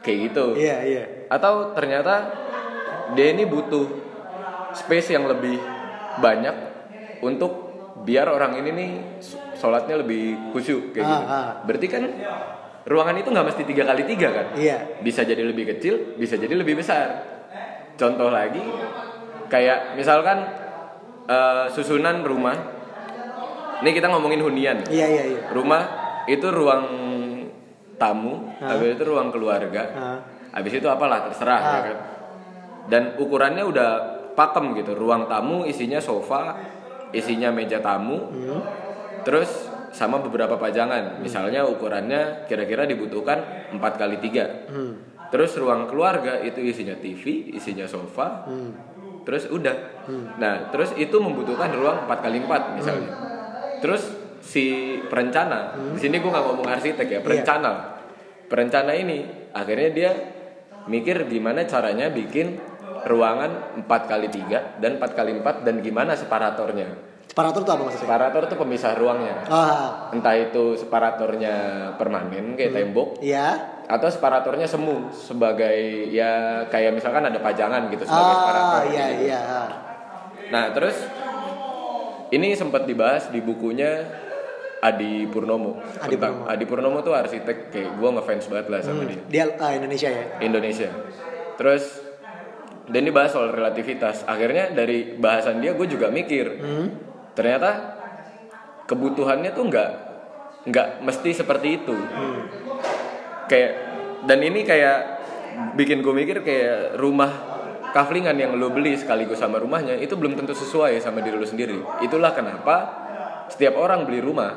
Kayak 0.06 0.18
gitu. 0.30 0.46
Iya, 0.54 0.78
iya. 0.86 1.04
atau 1.34 1.74
ternyata 1.74 2.30
dia 3.18 3.34
ini 3.34 3.50
butuh 3.50 3.90
space 4.78 5.18
yang 5.18 5.26
lebih 5.26 5.58
banyak 6.22 6.54
untuk 7.26 7.65
biar 7.96 8.28
orang 8.28 8.60
ini 8.60 8.70
nih 8.72 8.92
sholatnya 9.56 10.04
lebih 10.04 10.52
khusyuk 10.52 10.92
kayak 10.92 11.06
Ah, 11.06 11.12
gitu. 11.14 11.24
ah. 11.32 11.50
Berarti 11.64 11.88
kan 11.88 12.04
ruangan 12.84 13.16
itu 13.16 13.30
nggak 13.32 13.48
mesti 13.48 13.64
tiga 13.64 13.84
kali 13.86 14.04
tiga 14.04 14.28
kan? 14.30 14.48
Iya. 14.54 15.00
Bisa 15.00 15.24
jadi 15.24 15.42
lebih 15.42 15.66
kecil, 15.76 16.20
bisa 16.20 16.36
jadi 16.36 16.52
lebih 16.54 16.76
besar. 16.76 17.24
Contoh 17.96 18.28
lagi, 18.28 18.60
kayak 19.48 19.96
misalkan 19.96 20.44
eh, 21.26 21.66
susunan 21.72 22.22
rumah. 22.22 22.54
Ini 23.76 23.90
kita 23.92 24.08
ngomongin 24.08 24.40
hunian. 24.40 24.78
Iya, 24.86 25.06
iya, 25.10 25.24
iya. 25.26 25.42
Rumah 25.50 25.82
itu 26.28 26.48
ruang 26.48 26.86
tamu, 27.96 28.54
Ah. 28.60 28.76
habis 28.76 28.94
itu 28.94 29.04
ruang 29.04 29.32
keluarga, 29.32 29.84
Ah. 29.92 30.20
habis 30.52 30.74
itu 30.74 30.86
apalah 30.86 31.26
terserah 31.26 31.60
ya 31.60 31.72
Ah. 31.72 31.82
kan. 31.82 31.98
Dan 32.86 33.04
ukurannya 33.18 33.66
udah 33.66 33.90
pakem 34.38 34.78
gitu. 34.78 34.94
Ruang 34.94 35.26
tamu 35.26 35.66
isinya 35.66 35.98
sofa, 35.98 36.54
isinya 37.16 37.50
meja 37.50 37.80
tamu, 37.80 38.28
Hmm. 38.30 38.62
terus 39.24 39.72
sama 39.96 40.20
beberapa 40.20 40.60
pajangan. 40.60 41.24
Misalnya 41.24 41.64
ukurannya 41.64 42.46
kira-kira 42.52 42.84
dibutuhkan 42.84 43.72
4 43.72 43.96
kali 43.96 44.20
3 44.20 44.68
Hmm. 44.68 44.94
Terus 45.32 45.58
ruang 45.58 45.90
keluarga 45.90 46.40
itu 46.44 46.62
isinya 46.62 46.94
TV, 46.96 47.50
isinya 47.56 47.88
sofa. 47.90 48.46
Hmm. 48.46 48.72
Terus 49.26 49.50
udah. 49.50 50.06
Nah, 50.38 50.70
terus 50.70 50.94
itu 51.00 51.18
membutuhkan 51.18 51.74
ruang 51.74 52.06
4 52.06 52.20
kali 52.22 52.38
4 52.46 52.78
misalnya. 52.78 53.10
Terus 53.82 54.06
si 54.46 54.96
perencana, 55.10 55.74
di 55.96 56.00
sini 56.00 56.22
gue 56.22 56.30
nggak 56.30 56.46
ngomong 56.46 56.68
arsitek 56.70 57.08
ya, 57.10 57.20
perencana. 57.26 57.98
Perencana 58.46 58.94
ini 58.94 59.26
akhirnya 59.50 59.90
dia 59.90 60.12
mikir 60.86 61.26
gimana 61.26 61.66
caranya 61.66 62.14
bikin 62.14 62.62
ruangan 63.06 63.78
4 63.86 64.12
kali 64.12 64.28
3 64.28 64.82
dan 64.82 64.98
4 64.98 65.14
kali 65.14 65.32
4 65.38 65.62
dan 65.62 65.76
gimana 65.80 66.18
separatornya. 66.18 67.14
Separator 67.26 67.62
tuh 67.62 67.74
apa 67.74 67.84
maksudnya? 67.90 68.06
Separator 68.06 68.42
itu 68.48 68.56
pemisah 68.56 68.94
ruangnya. 68.96 69.36
Ah, 69.50 70.08
Entah 70.10 70.36
itu 70.38 70.78
separatornya 70.78 71.56
permanen 71.98 72.54
kayak 72.56 72.72
tembok 72.72 73.20
iya. 73.20 73.82
atau 73.86 74.08
separatornya 74.08 74.66
semu 74.66 75.10
sebagai 75.12 75.76
ya 76.10 76.64
kayak 76.70 76.96
misalkan 76.96 77.26
ada 77.28 77.38
pajangan 77.42 77.92
gitu 77.92 78.08
sebagai 78.08 78.36
separator. 78.40 78.78
Ah, 78.78 78.84
iya 78.88 79.06
gitu. 79.12 79.24
iya. 79.28 79.42
Nah, 80.54 80.64
terus 80.72 80.96
ini 82.32 82.54
sempat 82.54 82.86
dibahas 82.86 83.28
di 83.30 83.42
bukunya 83.42 84.06
Adi 84.80 85.26
Purnomo. 85.26 85.82
Adi 85.98 86.16
Tentang- 86.16 86.46
Adi 86.46 86.66
Purnomo 86.70 87.02
tuh 87.02 87.18
arsitek 87.18 87.74
kayak 87.74 87.90
gue 87.98 88.10
ngefans 88.16 88.46
banget 88.48 88.68
lah 88.70 88.80
sama 88.86 89.02
dia. 89.10 89.22
Dia 89.28 89.44
ah, 89.58 89.74
Indonesia 89.74 90.10
ya. 90.14 90.26
Indonesia. 90.40 90.90
Terus 91.58 92.05
dan 92.86 93.00
ini 93.02 93.12
bahas 93.12 93.34
soal 93.34 93.50
relativitas. 93.54 94.26
Akhirnya 94.30 94.70
dari 94.70 95.18
bahasan 95.18 95.62
dia 95.62 95.74
gue 95.74 95.88
juga 95.90 96.14
mikir. 96.14 96.46
Hmm. 96.62 96.88
Ternyata 97.34 97.72
kebutuhannya 98.86 99.52
tuh 99.52 99.66
nggak 99.66 99.90
nggak 100.70 100.88
mesti 101.02 101.30
seperti 101.34 101.82
itu. 101.82 101.96
Hmm. 101.96 102.42
Kayak 103.50 103.72
dan 104.26 104.40
ini 104.42 104.62
kayak 104.66 104.98
bikin 105.78 106.02
gue 106.02 106.14
mikir 106.14 106.42
kayak 106.42 106.98
rumah 107.00 107.56
kaflingan 107.96 108.36
yang 108.36 108.52
lo 108.60 108.74
beli 108.76 109.00
sekaligus 109.00 109.40
sama 109.40 109.56
rumahnya 109.56 109.96
itu 109.96 110.20
belum 110.20 110.36
tentu 110.36 110.52
sesuai 110.52 111.00
sama 111.00 111.24
diri 111.24 111.40
lo 111.40 111.48
sendiri. 111.48 111.80
Itulah 112.04 112.36
kenapa 112.36 112.76
setiap 113.48 113.80
orang 113.80 114.04
beli 114.04 114.20
rumah 114.20 114.52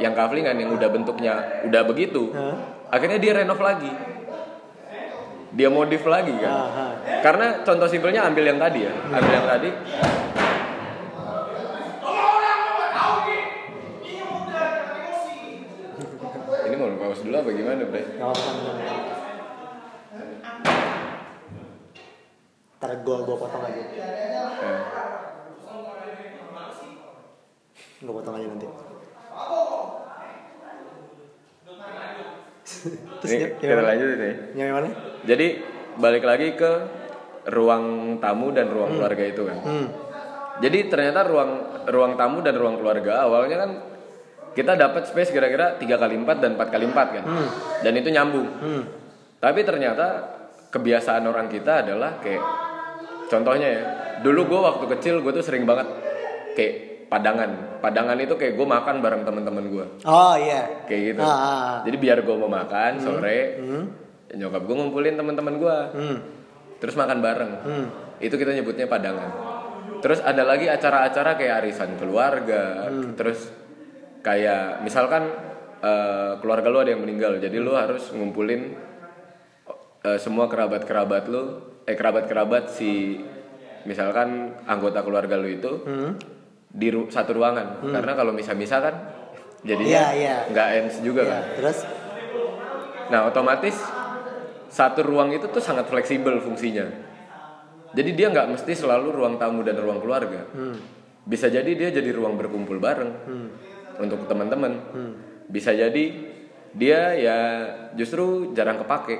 yang 0.00 0.16
kaflingan 0.16 0.56
yang 0.58 0.72
udah 0.74 0.88
bentuknya 0.88 1.62
udah 1.68 1.82
begitu, 1.86 2.32
Hah? 2.34 2.88
akhirnya 2.90 3.22
dia 3.22 3.32
renov 3.38 3.60
lagi. 3.60 3.92
Dia 5.52 5.68
modif 5.68 6.08
lagi 6.08 6.32
kan. 6.40 6.48
Aha. 6.48 6.86
Karena 7.20 7.60
contoh 7.60 7.84
simpelnya 7.84 8.24
ambil 8.24 8.44
yang 8.48 8.56
tadi 8.56 8.88
ya, 8.88 8.92
ambil 9.12 9.32
yang 9.36 9.48
tadi. 9.48 9.70
Ini 16.62 16.74
mau 16.80 16.88
pause 16.96 17.20
dulu 17.26 17.36
apa 17.36 17.50
gimana, 17.52 17.82
Bre? 17.84 18.02
Ntar 22.80 22.90
gua 23.04 23.16
gua 23.28 23.36
potong 23.36 23.62
aja. 23.68 23.82
Eh, 23.92 24.80
Gua 28.02 28.12
potong 28.18 28.34
aja 28.40 28.46
nanti. 28.48 28.66
Terus 33.22 33.30
ini 33.30 33.44
kita 33.58 33.82
lanjut 33.82 34.08
ini. 34.18 34.30
nyampe 34.58 34.72
mana? 34.74 34.88
Jadi 35.22 35.46
balik 35.98 36.24
lagi 36.24 36.48
ke 36.56 36.72
ruang 37.52 38.16
tamu 38.22 38.54
dan 38.54 38.70
ruang 38.70 38.98
keluarga 38.98 39.24
itu 39.26 39.42
kan. 39.46 39.58
Hmm. 39.62 39.86
Jadi 40.62 40.78
ternyata 40.86 41.26
ruang 41.26 41.50
ruang 41.90 42.14
tamu 42.14 42.38
dan 42.44 42.54
ruang 42.54 42.78
keluarga 42.78 43.26
awalnya 43.26 43.56
kan 43.66 43.70
kita 44.52 44.76
dapat 44.76 45.08
space 45.08 45.32
kira-kira 45.32 45.80
3 45.80 45.88
kali 45.88 46.14
4 46.20 46.44
dan 46.44 46.50
4 46.60 46.74
kali 46.74 46.84
4 46.86 47.16
kan. 47.18 47.24
Dan 47.82 47.92
itu 47.96 48.08
nyambung. 48.12 48.48
Hmm. 48.60 48.82
Tapi 49.40 49.60
ternyata 49.64 50.06
kebiasaan 50.70 51.24
orang 51.24 51.48
kita 51.48 51.82
adalah 51.82 52.20
kayak 52.20 52.44
contohnya 53.32 53.68
ya. 53.68 53.82
Dulu 54.22 54.40
gue 54.46 54.60
waktu 54.60 54.84
kecil 54.98 55.14
gue 55.24 55.32
tuh 55.34 55.42
sering 55.42 55.66
banget 55.66 55.88
kayak 56.54 56.91
padangan. 57.12 57.50
Padangan 57.84 58.16
itu 58.16 58.32
kayak 58.40 58.56
gue 58.56 58.64
makan 58.64 59.04
bareng 59.04 59.22
teman-teman 59.28 59.64
gue. 59.68 59.86
Oh 60.08 60.32
iya. 60.32 60.88
Kayak 60.88 61.02
gitu. 61.12 61.20
Ah, 61.20 61.28
ah, 61.28 61.44
ah. 61.44 61.76
Jadi 61.84 61.96
biar 62.00 62.24
gue 62.24 62.36
mau 62.40 62.48
makan 62.48 62.92
sore, 62.96 63.60
Hmm. 63.60 63.84
nyokap 64.32 64.64
gue 64.64 64.74
ngumpulin 64.74 65.14
teman-teman 65.20 65.54
gue. 65.60 65.78
Hmm. 65.92 66.16
Terus 66.80 66.96
makan 66.96 67.20
bareng. 67.20 67.52
Hmm. 67.60 67.86
Itu 68.16 68.40
kita 68.40 68.56
nyebutnya 68.56 68.88
padangan. 68.88 69.30
Terus 70.00 70.24
ada 70.24 70.42
lagi 70.42 70.66
acara-acara 70.66 71.36
kayak 71.36 71.54
arisan 71.60 72.00
keluarga. 72.00 72.88
Hmm. 72.88 73.12
Terus 73.12 73.52
kayak 74.24 74.80
misalkan 74.80 75.28
eh, 75.82 76.32
keluarga 76.40 76.70
lu 76.70 76.78
ada 76.78 76.94
yang 76.94 77.02
meninggal, 77.02 77.42
jadi 77.42 77.58
lu 77.58 77.74
harus 77.74 78.08
ngumpulin 78.14 78.72
eh, 80.02 80.18
semua 80.18 80.46
kerabat-kerabat 80.46 81.26
lu, 81.26 81.42
eh 81.84 81.98
kerabat-kerabat 81.98 82.70
si 82.70 83.18
misalkan 83.82 84.54
anggota 84.62 85.02
keluarga 85.02 85.34
lu 85.34 85.50
itu 85.50 85.82
Hmm. 85.82 86.14
Di 86.72 86.88
ru- 86.88 87.06
satu 87.06 87.32
ruangan. 87.32 87.84
Karena 87.84 88.12
kalau 88.12 88.32
misah-misah 88.32 88.78
kan 88.80 88.94
jadinya 89.62 90.08
Iya, 90.08 90.08
iya. 90.14 90.36
nggak 90.48 90.68
ends 90.74 90.96
juga 91.00 91.22
Iya. 91.22 91.30
kan. 91.30 91.42
Terus 91.56 91.78
Nah, 93.04 93.28
otomatis 93.28 93.76
satu 94.66 95.04
ruang 95.04 95.28
itu 95.30 95.44
tuh 95.46 95.60
sangat 95.60 95.84
fleksibel 95.84 96.40
fungsinya. 96.40 96.88
Jadi 97.92 98.10
dia 98.12 98.32
nggak 98.32 98.48
mesti 98.48 98.72
selalu 98.72 99.12
ruang 99.12 99.36
tamu 99.36 99.60
dan 99.60 99.76
ruang 99.76 100.00
keluarga. 100.00 100.48
Hmm. 100.48 100.80
Bisa 101.22 101.52
jadi 101.52 101.68
dia 101.68 101.92
jadi 101.92 102.08
ruang 102.08 102.34
berkumpul 102.34 102.80
bareng 102.80 103.12
untuk 104.00 104.24
teman-teman. 104.24 104.72
Bisa 105.44 105.76
jadi 105.76 106.04
dia 106.72 107.00
ya 107.12 107.38
justru 107.92 108.56
jarang 108.56 108.80
kepake. 108.80 109.16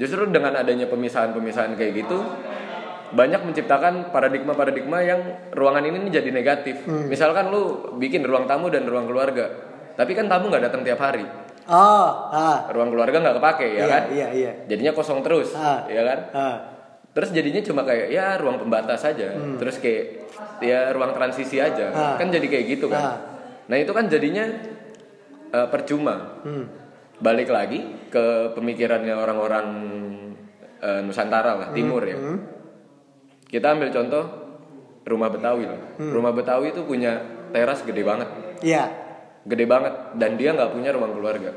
Justru 0.00 0.24
dengan 0.26 0.56
adanya 0.56 0.88
pemisahan-pemisahan 0.88 1.76
kayak 1.76 1.92
gitu 2.00 2.16
banyak 3.12 3.40
menciptakan 3.42 4.08
paradigma-paradigma 4.08 4.98
yang 5.00 5.20
ruangan 5.52 5.84
ini 5.84 6.08
jadi 6.08 6.28
negatif. 6.28 6.82
Misalkan 6.84 7.48
lu 7.48 7.62
bikin 7.96 8.20
ruang 8.22 8.44
tamu 8.44 8.68
dan 8.68 8.84
ruang 8.84 9.04
keluarga, 9.04 9.48
tapi 9.94 10.12
kan 10.12 10.26
tamu 10.26 10.48
nggak 10.48 10.64
datang 10.64 10.82
tiap 10.82 10.98
hari 10.98 11.24
oh, 11.62 12.08
ah. 12.28 12.66
ruang 12.70 12.90
keluarga 12.90 13.20
nggak 13.20 13.36
kepake 13.38 13.66
ya 13.70 13.78
Iya, 13.78 13.86
kan 13.86 14.02
iya, 14.10 14.26
iya. 14.32 14.50
jadinya 14.66 14.92
kosong 14.92 15.22
terus 15.22 15.54
Ah. 15.54 15.86
ya 15.86 16.02
kan 16.02 16.18
Ah. 16.32 16.56
terus 17.12 17.30
jadinya 17.30 17.60
cuma 17.60 17.84
kayak 17.84 18.08
ya 18.08 18.34
ruang 18.34 18.58
pembatas 18.58 18.98
saja 18.98 19.30
terus 19.60 19.78
kayak 19.78 20.26
ya 20.58 20.90
ruang 20.90 21.12
transisi 21.12 21.60
aja 21.60 21.92
Hmm. 21.92 22.02
Ah. 22.02 22.14
kan 22.16 22.32
jadi 22.32 22.42
kayak 22.42 22.66
gitu 22.66 22.86
kan 22.88 23.02
Ah. 23.04 23.16
nah 23.68 23.76
itu 23.76 23.92
kan 23.92 24.08
jadinya 24.08 24.42
eh, 25.52 25.68
percuma 25.68 26.40
Hmm. 26.42 26.66
balik 27.20 27.46
lagi 27.46 27.84
ke 28.08 28.56
pemikirannya 28.56 29.14
orang-orang 29.14 29.66
eh, 30.80 31.00
Nusantara 31.04 31.52
lah 31.54 31.68
timur 31.70 32.02
ya 32.02 32.16
Hmm. 32.16 32.38
Kita 33.52 33.66
ambil 33.70 33.92
contoh 33.92 34.24
rumah 35.04 35.28
Betawi 35.28 35.68
lah 35.68 35.80
Hmm. 35.94 36.10
rumah 36.10 36.32
Betawi 36.32 36.72
itu 36.72 36.82
punya 36.82 37.20
teras 37.52 37.84
gede 37.84 38.00
banget 38.00 38.28
Iya. 38.60 38.88
gede 39.44 39.66
banget 39.66 39.92
dan 40.16 40.34
dia 40.34 40.50
nggak 40.50 40.72
punya 40.72 40.90
ruang 40.90 41.12
keluarga 41.12 41.52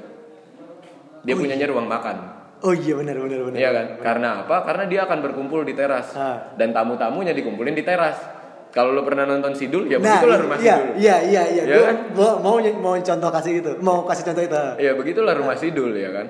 dia 1.21 1.33
punyanya 1.33 1.65
ruang 1.65 1.87
makan 1.87 2.17
Oh 2.57 2.71
iya 2.71 2.95
benar 2.95 3.19
benar 3.19 3.45
benar. 3.45 3.57
Iya 3.57 3.69
kan? 3.69 3.87
Karena 3.99 4.29
apa? 4.41 4.63
Karena 4.63 4.83
dia 4.87 5.03
akan 5.03 5.19
berkumpul 5.21 5.61
di 5.61 5.75
teras 5.75 6.15
Ah. 6.15 6.55
dan 6.55 6.71
tamu-tamunya 6.71 7.29
dikumpulin 7.31 7.71
di 7.71 7.83
teras. 7.83 8.15
Kalau 8.71 8.89
lo 8.89 9.03
pernah 9.03 9.23
nonton 9.23 9.53
Sidul, 9.53 9.85
ya 9.85 9.99
Nah, 9.99 10.17
begitulah 10.17 10.39
rumah 10.39 10.57
iya, 10.57 10.73
Sidul. 10.73 10.93
iya, 10.95 11.15
iya, 11.21 11.43
iya. 11.45 11.63
Iya 11.63 11.75
Gua- 11.75 11.85
kan? 11.85 11.97
gua 12.11 12.31
mau 12.39 12.55
mau 12.79 12.95
contoh 12.97 13.29
kasih 13.29 13.53
itu, 13.59 13.71
mau 13.79 14.03
kasih 14.03 14.23
contoh 14.23 14.43
itu. 14.45 14.61
Iya 14.77 14.91
begitulah 14.93 15.33
rumah 15.33 15.53
Sidul 15.53 15.93
ya 15.93 16.09
kan. 16.09 16.25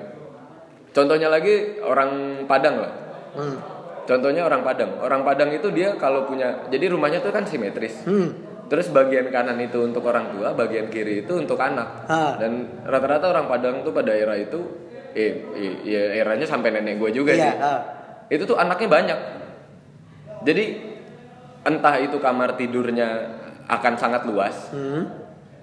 Contohnya 0.90 1.28
lagi 1.28 1.54
orang 1.78 2.10
Padang 2.44 2.76
lah. 2.76 2.92
Hmm. 3.32 3.56
Contohnya 4.06 4.46
orang 4.46 4.62
Padang. 4.62 5.02
Orang 5.02 5.26
Padang 5.26 5.50
itu 5.50 5.68
dia 5.70 5.98
kalau 5.98 6.24
punya, 6.24 6.70
jadi 6.70 6.86
rumahnya 6.88 7.18
tuh 7.20 7.34
kan 7.34 7.42
simetris. 7.42 8.06
Hmm. 8.06 8.32
Terus 8.66 8.90
bagian 8.90 9.30
kanan 9.30 9.58
itu 9.58 9.78
untuk 9.78 10.02
orang 10.06 10.30
tua, 10.30 10.50
bagian 10.50 10.86
kiri 10.86 11.22
itu 11.22 11.32
untuk 11.34 11.58
anak. 11.58 12.06
Ah. 12.06 12.34
Dan 12.38 12.82
rata-rata 12.82 13.30
orang 13.30 13.46
Padang 13.46 13.82
tuh 13.82 13.90
pada 13.90 14.10
era 14.10 14.34
itu, 14.34 14.58
eh, 15.14 15.42
eh, 15.54 15.74
ya 15.82 16.02
eranya 16.18 16.46
sampai 16.46 16.70
nenek 16.70 16.98
gue 16.98 17.10
juga 17.12 17.30
Iya, 17.30 17.42
sih. 17.44 17.54
ah. 17.58 17.80
Itu 18.26 18.42
tuh 18.42 18.58
anaknya 18.58 18.88
banyak. 18.88 19.18
Jadi 20.42 20.64
entah 21.62 21.94
itu 21.98 22.18
kamar 22.18 22.54
tidurnya 22.54 23.08
akan 23.66 23.94
sangat 23.98 24.22
luas 24.22 24.70
Hmm. 24.70 25.10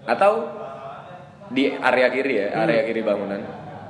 atau 0.04 0.52
di 1.48 1.72
area 1.72 2.08
kiri 2.08 2.36
ya, 2.40 2.48
area 2.58 2.84
kiri 2.84 3.00
bangunan. 3.00 3.40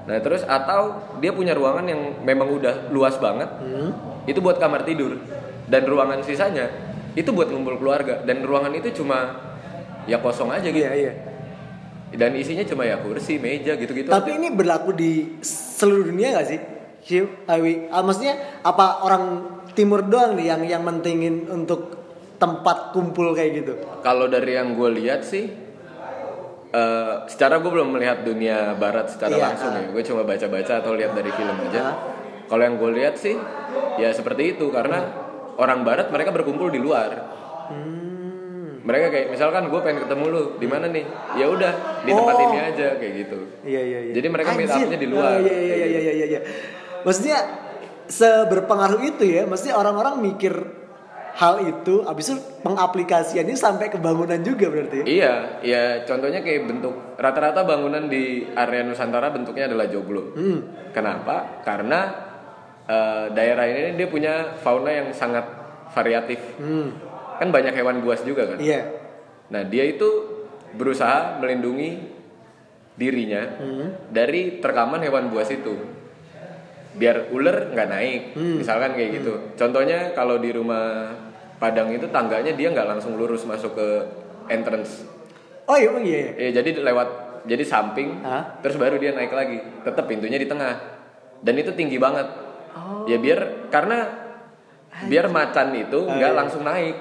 Nah 0.03 0.17
terus 0.19 0.43
atau 0.43 0.93
dia 1.17 1.33
punya 1.33 1.53
ruangan 1.53 1.85
yang 1.85 2.01
memang 2.21 2.49
udah 2.51 2.89
luas 2.89 3.17
banget, 3.17 3.49
Hmm. 3.57 3.89
Itu 4.27 4.39
buat 4.39 4.57
kamar 4.59 4.87
tidur 4.87 5.19
dan 5.67 5.83
ruangan 5.87 6.23
sisanya 6.23 6.69
itu 7.13 7.29
buat 7.29 7.49
ngumpul 7.49 7.77
keluarga 7.77 8.25
dan 8.25 8.41
ruangan 8.41 8.73
itu 8.73 9.03
cuma 9.03 9.37
ya 10.09 10.17
kosong 10.19 10.49
aja 10.51 10.67
gitu 10.67 10.83
Iya, 10.83 10.93
iya. 10.93 11.13
dan 12.13 12.33
isinya 12.37 12.61
cuma 12.65 12.85
ya 12.85 13.01
kursi, 13.01 13.41
meja 13.41 13.73
gitu-gitu. 13.73 14.09
Tapi 14.13 14.37
ini 14.37 14.53
berlaku 14.53 14.93
di 14.93 15.41
seluruh 15.41 16.13
dunia 16.13 16.37
gak 16.37 16.45
sih? 16.45 16.59
Hugh, 17.03 17.27
Awi, 17.49 17.89
ah, 17.89 18.05
maksudnya 18.05 18.61
apa 18.61 19.01
orang 19.03 19.23
timur 19.73 20.05
doang 20.05 20.37
nih 20.37 20.53
yang 20.53 20.61
yang 20.63 20.83
mentingin 20.85 21.49
untuk 21.49 21.99
tempat 22.37 22.93
kumpul 22.93 23.33
kayak 23.33 23.65
gitu? 23.65 23.73
Kalau 24.05 24.29
dari 24.29 24.55
yang 24.55 24.77
gue 24.77 24.89
lihat 25.03 25.25
sih, 25.25 25.49
eh, 26.69 27.13
secara 27.27 27.57
gue 27.59 27.71
belum 27.73 27.97
melihat 27.97 28.21
dunia 28.21 28.77
barat 28.77 29.09
secara 29.09 29.33
Iya, 29.33 29.43
langsung 29.51 29.73
ah. 29.73 29.81
ya. 29.81 29.87
Gue 29.89 30.03
cuma 30.05 30.21
baca-baca 30.21 30.73
atau 30.79 30.93
lihat 30.93 31.11
dari 31.17 31.31
film 31.33 31.57
aja. 31.65 31.81
Ah. 31.81 32.12
Kalau 32.45 32.61
yang 32.61 32.75
gue 32.77 32.91
lihat 32.93 33.15
sih 33.15 33.35
ya 33.95 34.09
seperti 34.11 34.57
itu 34.57 34.69
karena 34.69 35.05
orang 35.55 35.81
barat 35.81 36.09
mereka 36.09 36.31
berkumpul 36.31 36.67
di 36.67 36.77
luar 36.77 37.11
mereka 38.83 39.15
kayak 39.15 39.27
misalkan 39.31 39.71
gue 39.71 39.79
pengen 39.79 40.03
ketemu 40.03 40.25
lu 40.27 40.41
di 40.59 40.67
mana 40.67 40.91
nih 40.91 41.05
ya 41.39 41.47
udah 41.47 42.03
di 42.03 42.11
tempat 42.11 42.35
Oh. 42.35 42.45
ini 42.51 42.57
aja 42.59 42.87
kayak 42.99 43.13
gitu 43.15 43.39
Iya 43.63 43.81
iya 43.81 43.99
iya. 44.03 44.13
Jadi 44.13 44.27
mereka 44.27 44.49
meet 44.59 44.67
up-nya 44.67 44.99
di 44.99 45.07
luar. 45.07 45.39
Oh, 45.39 45.39
iya 45.39 45.55
iya 45.55 45.75
iya 45.87 45.87
iya 45.87 46.13
iya 46.19 46.25
iya. 46.35 46.39
Maksudnya 47.07 47.37
seberpengaruh 48.11 48.99
itu 49.07 49.23
ya, 49.23 49.47
maksudnya 49.47 49.79
orang-orang 49.79 50.19
mikir 50.19 50.51
hal 51.33 51.63
itu 51.63 52.03
habis 52.03 52.35
itu 52.35 52.37
pengaplikasiannya 52.61 53.55
sampai 53.55 53.87
ke 53.87 53.97
bangunan 54.03 54.35
juga 54.43 54.67
berarti 54.67 55.01
ya. 55.01 55.05
Iya, 55.07 55.33
ya 55.63 55.83
contohnya 56.03 56.43
kayak 56.43 56.67
bentuk 56.67 56.93
rata-rata 57.15 57.63
bangunan 57.63 58.11
di 58.11 58.51
area 58.51 58.83
Nusantara 58.83 59.31
bentuknya 59.31 59.71
adalah 59.71 59.87
joglo. 59.87 60.35
Hmm. 60.35 60.91
Kenapa? 60.91 61.63
Karena 61.63 61.99
eh, 62.83 63.25
daerah 63.31 63.65
ini 63.65 63.95
dia 63.95 64.07
punya 64.07 64.55
fauna 64.59 64.91
yang 64.91 65.07
sangat 65.11 65.45
variatif. 65.91 66.39
Hmm. 66.57 66.91
Kan 67.37 67.49
banyak 67.49 67.73
hewan 67.73 68.01
buas 68.01 68.21
juga 68.21 68.45
kan. 68.45 68.59
Iya. 68.59 68.81
Nah 69.49 69.63
dia 69.63 69.83
itu 69.85 70.07
berusaha 70.73 71.37
melindungi 71.37 72.01
dirinya 72.93 73.41
Hmm. 73.57 73.87
dari 74.09 74.61
terkaman 74.61 75.01
hewan 75.01 75.29
buas 75.29 75.49
itu. 75.49 75.73
Biar 76.93 77.33
ular 77.33 77.73
nggak 77.73 77.89
naik, 77.89 78.21
Hmm. 78.37 78.61
misalkan 78.61 78.93
kayak 78.93 79.21
gitu. 79.21 79.33
Contohnya 79.57 80.13
kalau 80.13 80.37
di 80.37 80.53
rumah 80.53 81.09
Padang 81.53 81.95
itu 81.95 82.11
tangganya 82.11 82.51
dia 82.51 82.75
nggak 82.75 82.83
langsung 82.83 83.15
lurus 83.15 83.47
masuk 83.47 83.71
ke 83.79 83.87
entrance. 84.51 85.07
Oh 85.63 85.79
iya 85.79 85.95
iya. 85.95 86.19
iya. 86.19 86.31
Eh 86.35 86.51
jadi 86.51 86.75
lewat 86.75 87.07
jadi 87.47 87.63
samping, 87.63 88.19
Hah? 88.19 88.59
terus 88.59 88.75
baru 88.75 88.99
dia 88.99 89.15
naik 89.15 89.31
lagi. 89.31 89.63
Tetap 89.79 90.03
pintunya 90.03 90.35
di 90.35 90.43
tengah. 90.43 90.75
Dan 91.39 91.55
itu 91.55 91.71
tinggi 91.71 91.95
banget. 91.95 92.27
Oh. 92.73 93.05
Ya 93.05 93.17
biar 93.21 93.69
karena 93.69 94.09
biar 95.05 95.25
macan 95.29 95.73
itu 95.73 95.99
Ah, 96.05 96.13
nggak 96.17 96.31
iya. 96.33 96.37
langsung 96.37 96.61
naik. 96.65 96.97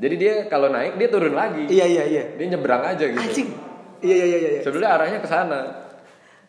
Jadi 0.00 0.14
dia 0.16 0.34
kalau 0.48 0.72
naik 0.72 0.96
dia 0.96 1.08
turun 1.12 1.34
lagi. 1.36 1.68
Iya 1.68 1.86
iya 1.86 2.04
iya. 2.06 2.24
Dia 2.38 2.46
nyebrang 2.56 2.82
aja 2.82 3.04
gitu. 3.04 3.20
Anjing. 3.20 3.48
Iya 4.00 4.14
iya 4.16 4.26
iya 4.26 4.38
iya. 4.38 4.60
Sebenarnya 4.64 4.90
arahnya 4.96 5.18
ke 5.20 5.28
sana. 5.28 5.60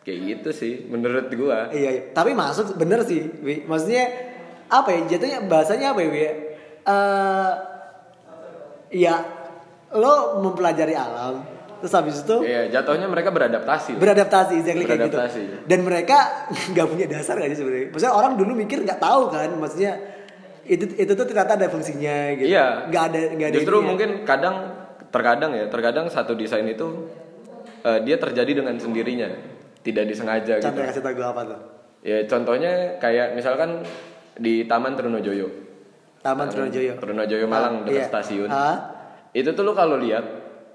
Kayak 0.02 0.18
gitu 0.26 0.50
sih 0.50 0.74
menurut 0.90 1.30
gua. 1.36 1.70
Iya, 1.70 1.90
iya. 1.94 2.02
Tapi 2.10 2.34
masuk 2.34 2.74
bener 2.74 3.06
sih, 3.06 3.22
Wi. 3.38 3.62
Maksudnya 3.70 4.10
apa 4.66 4.90
ya? 4.90 5.00
Jatuhnya 5.14 5.46
bahasanya 5.46 5.94
apa 5.94 6.00
ya, 6.02 6.08
Wi? 6.10 6.20
Eh 6.22 7.50
ya 8.92 9.14
lo 9.94 10.42
mempelajari 10.42 10.96
alam, 10.96 11.44
terus 11.82 11.92
habis 11.92 12.16
itu 12.16 12.36
Iya, 12.40 12.70
jatuhnya 12.70 13.06
mereka 13.06 13.28
beradaptasi. 13.28 13.98
beradaptasi 13.98 14.52
exactly 14.56 14.86
kayak 14.86 15.10
gitu. 15.10 15.18
Beradaptasi. 15.18 15.42
Dan 15.66 15.78
mereka 15.82 16.18
nggak 16.70 16.86
punya 16.86 17.06
dasar 17.06 17.34
gak 17.36 17.50
sih 17.50 17.58
sebenarnya? 17.58 17.90
Maksudnya 17.90 18.14
orang 18.14 18.32
dulu 18.34 18.52
mikir 18.54 18.78
nggak 18.80 18.96
tahu 18.96 19.22
kan, 19.28 19.50
maksudnya 19.52 19.92
itu 20.62 20.86
itu 20.88 21.12
tuh 21.12 21.26
ternyata 21.26 21.58
ada 21.58 21.66
fungsinya 21.66 22.38
gitu. 22.38 22.46
Iya. 22.48 22.86
Nggak 22.86 23.02
ada 23.02 23.20
nggak 23.34 23.48
ada. 23.50 23.56
Justru 23.58 23.74
ininya. 23.74 23.88
mungkin 23.90 24.10
kadang 24.22 24.56
terkadang 25.10 25.50
ya, 25.52 25.64
terkadang 25.66 26.06
satu 26.06 26.32
desain 26.32 26.64
itu 26.64 27.10
eh, 27.82 27.98
dia 28.00 28.16
terjadi 28.16 28.62
dengan 28.62 28.78
sendirinya, 28.78 29.28
tidak 29.82 30.06
disengaja 30.06 30.56
gitu. 30.56 30.64
Contoh 30.64 30.86
kasih 30.86 31.02
tau 31.02 31.12
gue 31.12 31.26
apa 31.26 31.42
tuh? 31.44 31.60
Ya 32.02 32.18
contohnya 32.24 32.72
kayak 32.96 33.34
misalkan 33.34 33.82
di 34.34 34.64
Taman 34.64 34.94
Trunojoyo. 34.94 35.50
Taman 36.22 36.46
Trunojoyo. 36.46 36.94
Trunojoyo 36.96 37.46
Malang 37.46 37.82
Ah, 37.82 37.84
dekat 37.84 37.98
iya. 37.98 38.06
stasiun. 38.06 38.48
Ah, 38.48 38.76
Itu 39.32 39.50
tuh 39.52 39.64
lo 39.64 39.72
kalau 39.72 39.96
lihat, 39.96 40.22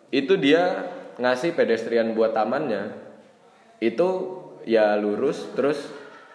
itu 0.09 0.33
dia 0.35 0.83
ngasih 1.17 1.53
pedestrian 1.58 2.13
buat 2.13 2.34
tamannya. 2.34 2.93
Itu 3.77 4.10
ya 4.65 4.97
lurus 4.97 5.53
terus 5.53 5.77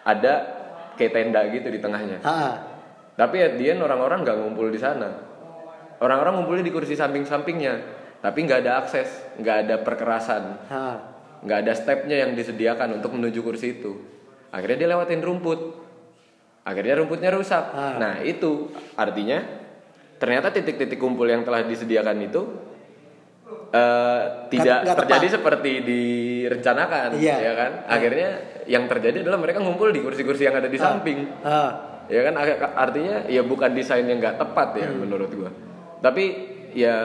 ada 0.03 0.63
kayak 0.99 1.11
tenda 1.11 1.41
gitu 1.51 1.67
di 1.71 1.79
tengahnya. 1.79 2.21
ah, 2.23 2.29
ah. 2.29 2.55
Tapi 3.13 3.37
at 3.45 3.53
the 3.61 3.73
end 3.73 3.81
orang-orang 3.81 4.25
nggak 4.25 4.37
ngumpul 4.41 4.67
di 4.73 4.79
sana. 4.81 5.09
Orang-orang 6.01 6.41
ngumpulnya 6.41 6.65
di 6.65 6.73
kursi 6.73 6.97
samping-sampingnya, 6.97 7.73
tapi 8.19 8.43
nggak 8.43 8.65
ada 8.65 8.83
akses, 8.83 9.07
nggak 9.39 9.57
ada 9.63 9.75
perkerasan, 9.85 10.43
nggak 11.45 11.59
ada 11.63 11.73
stepnya 11.77 12.25
yang 12.25 12.35
disediakan 12.35 12.99
untuk 12.99 13.15
menuju 13.15 13.39
kursi 13.39 13.79
itu. 13.79 14.01
Akhirnya 14.49 14.83
dia 14.83 14.89
lewatin 14.97 15.21
rumput. 15.21 15.59
Akhirnya 16.63 16.99
rumputnya 16.99 17.29
rusak. 17.31 17.71
Ah. 17.71 17.95
Nah 18.01 18.13
itu 18.25 18.73
artinya 18.97 19.43
ternyata 20.17 20.49
titik-titik 20.51 20.97
kumpul 20.97 21.27
yang 21.27 21.43
telah 21.43 21.63
disediakan 21.67 22.17
itu 22.23 22.41
eh, 23.73 24.21
tidak 24.49 24.77
nggak 24.83 24.97
terjadi 24.99 25.25
tepat. 25.25 25.35
seperti 25.35 25.71
direncanakan, 25.83 27.09
Iya. 27.15 27.35
ya 27.41 27.53
kan? 27.53 27.71
Akhirnya 27.87 28.29
yang 28.63 28.85
terjadi 28.85 29.21
adalah 29.21 29.39
mereka 29.39 29.59
ngumpul 29.59 29.89
di 29.89 29.99
kursi-kursi 29.99 30.43
yang 30.43 30.55
ada 30.55 30.67
di 30.67 30.77
samping 30.77 31.27
Ah. 31.41 31.99
ya 32.05 32.19
kan 32.21 32.35
artinya 32.77 33.27
ya 33.27 33.41
bukan 33.41 33.71
desain 33.71 34.03
yang 34.03 34.19
nggak 34.19 34.35
tepat 34.37 34.75
ya 34.77 34.87
menurut 34.89 35.27
gua 35.29 35.51
tapi 35.99 36.23
ya 36.71 36.95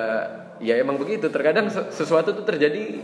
ya 0.57 0.75
emang 0.77 0.95
begitu 0.97 1.27
terkadang 1.29 1.67
se- 1.67 1.91
sesuatu 1.93 2.31
tuh 2.33 2.43
terjadi 2.43 2.99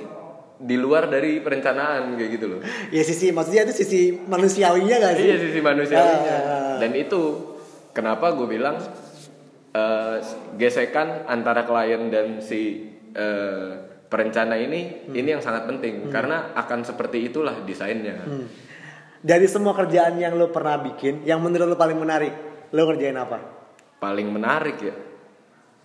di 0.56 0.76
luar 0.76 1.06
dari 1.06 1.38
perencanaan 1.38 2.14
kayak 2.14 2.30
gitu 2.32 2.46
loh 2.48 2.60
Ya 2.90 3.02
sisi 3.02 3.30
maksudnya 3.30 3.62
itu 3.64 3.74
sisi 3.76 4.00
manusiawinya 4.20 4.96
gak 5.00 5.12
sih? 5.16 5.24
iya 5.24 5.36
sisi 5.36 5.58
manusiawinya 5.60 6.36
Ah. 6.36 6.76
dan 6.78 6.90
itu 6.92 7.20
kenapa 7.90 8.30
gue 8.32 8.46
bilang 8.48 8.78
eh, 9.72 10.16
gesekan 10.54 11.26
antara 11.26 11.62
klien 11.62 12.06
dan 12.06 12.38
si 12.38 12.90
eh, 13.14 13.68
perencana 14.04 14.54
ini 14.54 15.08
ini 15.08 15.28
yang 15.28 15.40
sangat 15.40 15.66
penting 15.66 16.06
karena 16.08 16.52
akan 16.54 16.82
seperti 16.82 17.24
itulah 17.24 17.62
desainnya 17.62 18.18
Hmm. 18.20 18.46
Dari 19.24 19.48
semua 19.48 19.72
kerjaan 19.72 20.20
yang 20.20 20.36
lo 20.36 20.52
pernah 20.52 20.76
bikin, 20.76 21.24
yang 21.24 21.40
menurut 21.40 21.64
lo 21.64 21.76
paling 21.76 21.96
menarik, 21.96 22.34
lo 22.68 22.82
kerjain 22.86 23.16
apa? 23.16 23.38
paling 23.96 24.28
menarik 24.28 24.76
ya 24.78 24.92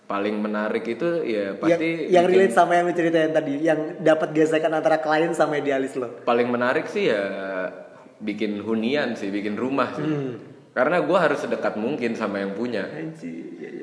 paling 0.04 0.36
menarik 0.36 0.84
itu 0.84 1.22
ya 1.22 1.54
yang 1.54 1.56
pasti 1.56 1.88
yang 2.10 2.26
bikin- 2.26 2.36
relate 2.36 2.52
sama 2.52 2.72
yang 2.74 2.84
lo 2.84 2.92
ceritain 2.92 3.30
tadi, 3.30 3.52
yang 3.62 3.80
dapat 3.98 4.28
gesekan 4.30 4.74
antara 4.74 4.98
klien 4.98 5.32
sama 5.32 5.56
idealis 5.56 5.94
lo. 5.94 6.20
paling 6.22 6.46
menarik 6.46 6.84
sih 6.84 7.08
ya 7.08 7.22
bikin 8.18 8.60
hunian 8.60 9.14
sih 9.14 9.30
bikin 9.30 9.56
rumah 9.56 9.88
sih 9.90 10.02
Hmm. 10.02 10.34
karena 10.70 11.00
gue 11.00 11.16
harus 11.16 11.38
sedekat 11.38 11.74
mungkin 11.76 12.12
sama 12.12 12.38
yang 12.38 12.52
punya 12.52 12.84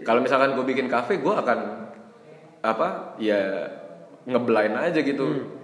kalau 0.04 0.22
misalkan 0.22 0.54
gue 0.54 0.66
bikin 0.68 0.86
kafe 0.86 1.18
gue 1.18 1.34
akan 1.34 1.87
apa 2.62 3.20
ya 3.22 3.70
ngeblind 4.28 4.76
aja 4.76 5.00
gitu. 5.02 5.56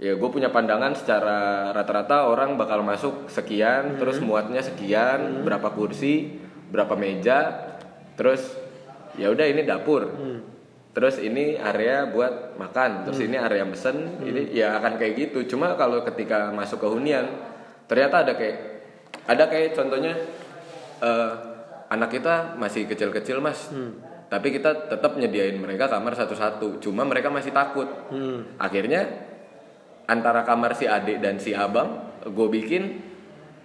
Ya 0.00 0.16
gue 0.16 0.28
punya 0.32 0.48
pandangan 0.48 0.96
secara 0.96 1.70
rata-rata 1.76 2.24
orang 2.24 2.56
bakal 2.56 2.80
masuk 2.80 3.28
sekian 3.28 4.00
terus 4.00 4.16
muatnya 4.24 4.64
sekian 4.64 5.44
berapa 5.44 5.68
kursi 5.76 6.40
berapa 6.72 6.96
meja 6.96 7.68
terus 8.16 8.56
ya 9.20 9.28
udah 9.28 9.44
ini 9.44 9.62
dapur. 9.68 10.08
Terus 10.90 11.22
ini 11.22 11.54
area 11.54 12.08
buat 12.10 12.58
makan 12.58 13.06
terus 13.06 13.22
ini 13.22 13.38
area 13.38 13.62
mesen 13.62 14.24
ini 14.24 14.50
ya 14.56 14.80
akan 14.80 14.96
kayak 14.96 15.14
gitu. 15.28 15.44
Cuma 15.46 15.76
kalau 15.76 16.02
ketika 16.02 16.50
masuk 16.50 16.82
ke 16.82 16.88
hunian 16.88 17.28
ternyata 17.86 18.24
ada 18.26 18.32
kayak 18.34 18.56
ada 19.28 19.44
kayak 19.46 19.76
contohnya 19.76 20.16
eh, 21.04 21.32
anak 21.90 22.10
kita 22.10 22.56
masih 22.56 22.86
kecil-kecil 22.86 23.42
mas 23.42 23.68
tapi 24.30 24.48
kita 24.52 24.88
tetap 24.88 25.12
nyediain 25.14 25.54
mereka 25.54 25.86
kamar 25.86 26.14
satu-satu 26.14 26.78
cuma 26.78 27.02
mereka 27.02 27.28
masih 27.28 27.50
takut 27.50 27.90
Hmm. 28.08 28.46
akhirnya 28.56 29.04
antara 30.06 30.42
kamar 30.42 30.72
si 30.72 30.86
adik 30.86 31.18
dan 31.18 31.36
si 31.36 31.50
abang 31.52 32.14
gue 32.22 32.48
bikin 32.48 33.02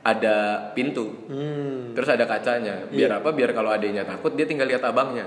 ada 0.01 0.36
pintu 0.71 1.25
Hmm. 1.25 1.93
terus 1.93 2.06
ada 2.08 2.25
kacanya 2.25 2.86
biar 2.88 3.12
apa 3.15 3.30
biar 3.30 3.51
kalau 3.51 3.69
adiknya 3.69 4.04
takut 4.04 4.34
dia 4.34 4.43
tinggal 4.43 4.65
lihat 4.65 4.82
abangnya 4.82 5.25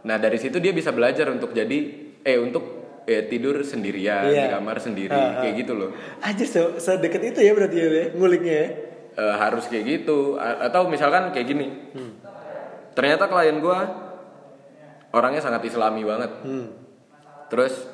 nah 0.00 0.16
dari 0.16 0.36
situ 0.36 0.58
dia 0.58 0.70
bisa 0.70 0.90
belajar 0.90 1.28
untuk 1.28 1.50
jadi 1.50 1.78
eh 2.20 2.36
untuk 2.36 2.78
eh, 3.02 3.26
tidur 3.26 3.60
sendirian 3.60 4.26
Iya. 4.26 4.42
di 4.42 4.48
kamar 4.50 4.76
sendiri 4.78 5.10
Ah, 5.10 5.18
ah. 5.18 5.40
kayak 5.40 5.54
gitu 5.56 5.72
loh 5.74 5.90
Aja 6.20 6.42
se 6.42 6.60
sedekat 6.78 7.22
itu 7.26 7.40
ya 7.40 7.52
berarti 7.52 7.76
ya, 7.76 7.88
nguliknya 8.12 8.54
ya. 8.54 8.68
Eh, 9.12 9.34
harus 9.36 9.66
kayak 9.66 9.84
gitu 9.88 10.34
A- 10.36 10.66
atau 10.66 10.86
misalkan 10.86 11.28
kayak 11.30 11.46
gini 11.48 11.66
Hmm. 11.90 12.19
Ternyata 12.92 13.26
klien 13.26 13.58
gua 13.58 13.78
orangnya 15.10 15.40
sangat 15.40 15.62
islami 15.64 16.02
banget 16.02 16.30
Hmm. 16.42 16.66
terus 17.48 17.86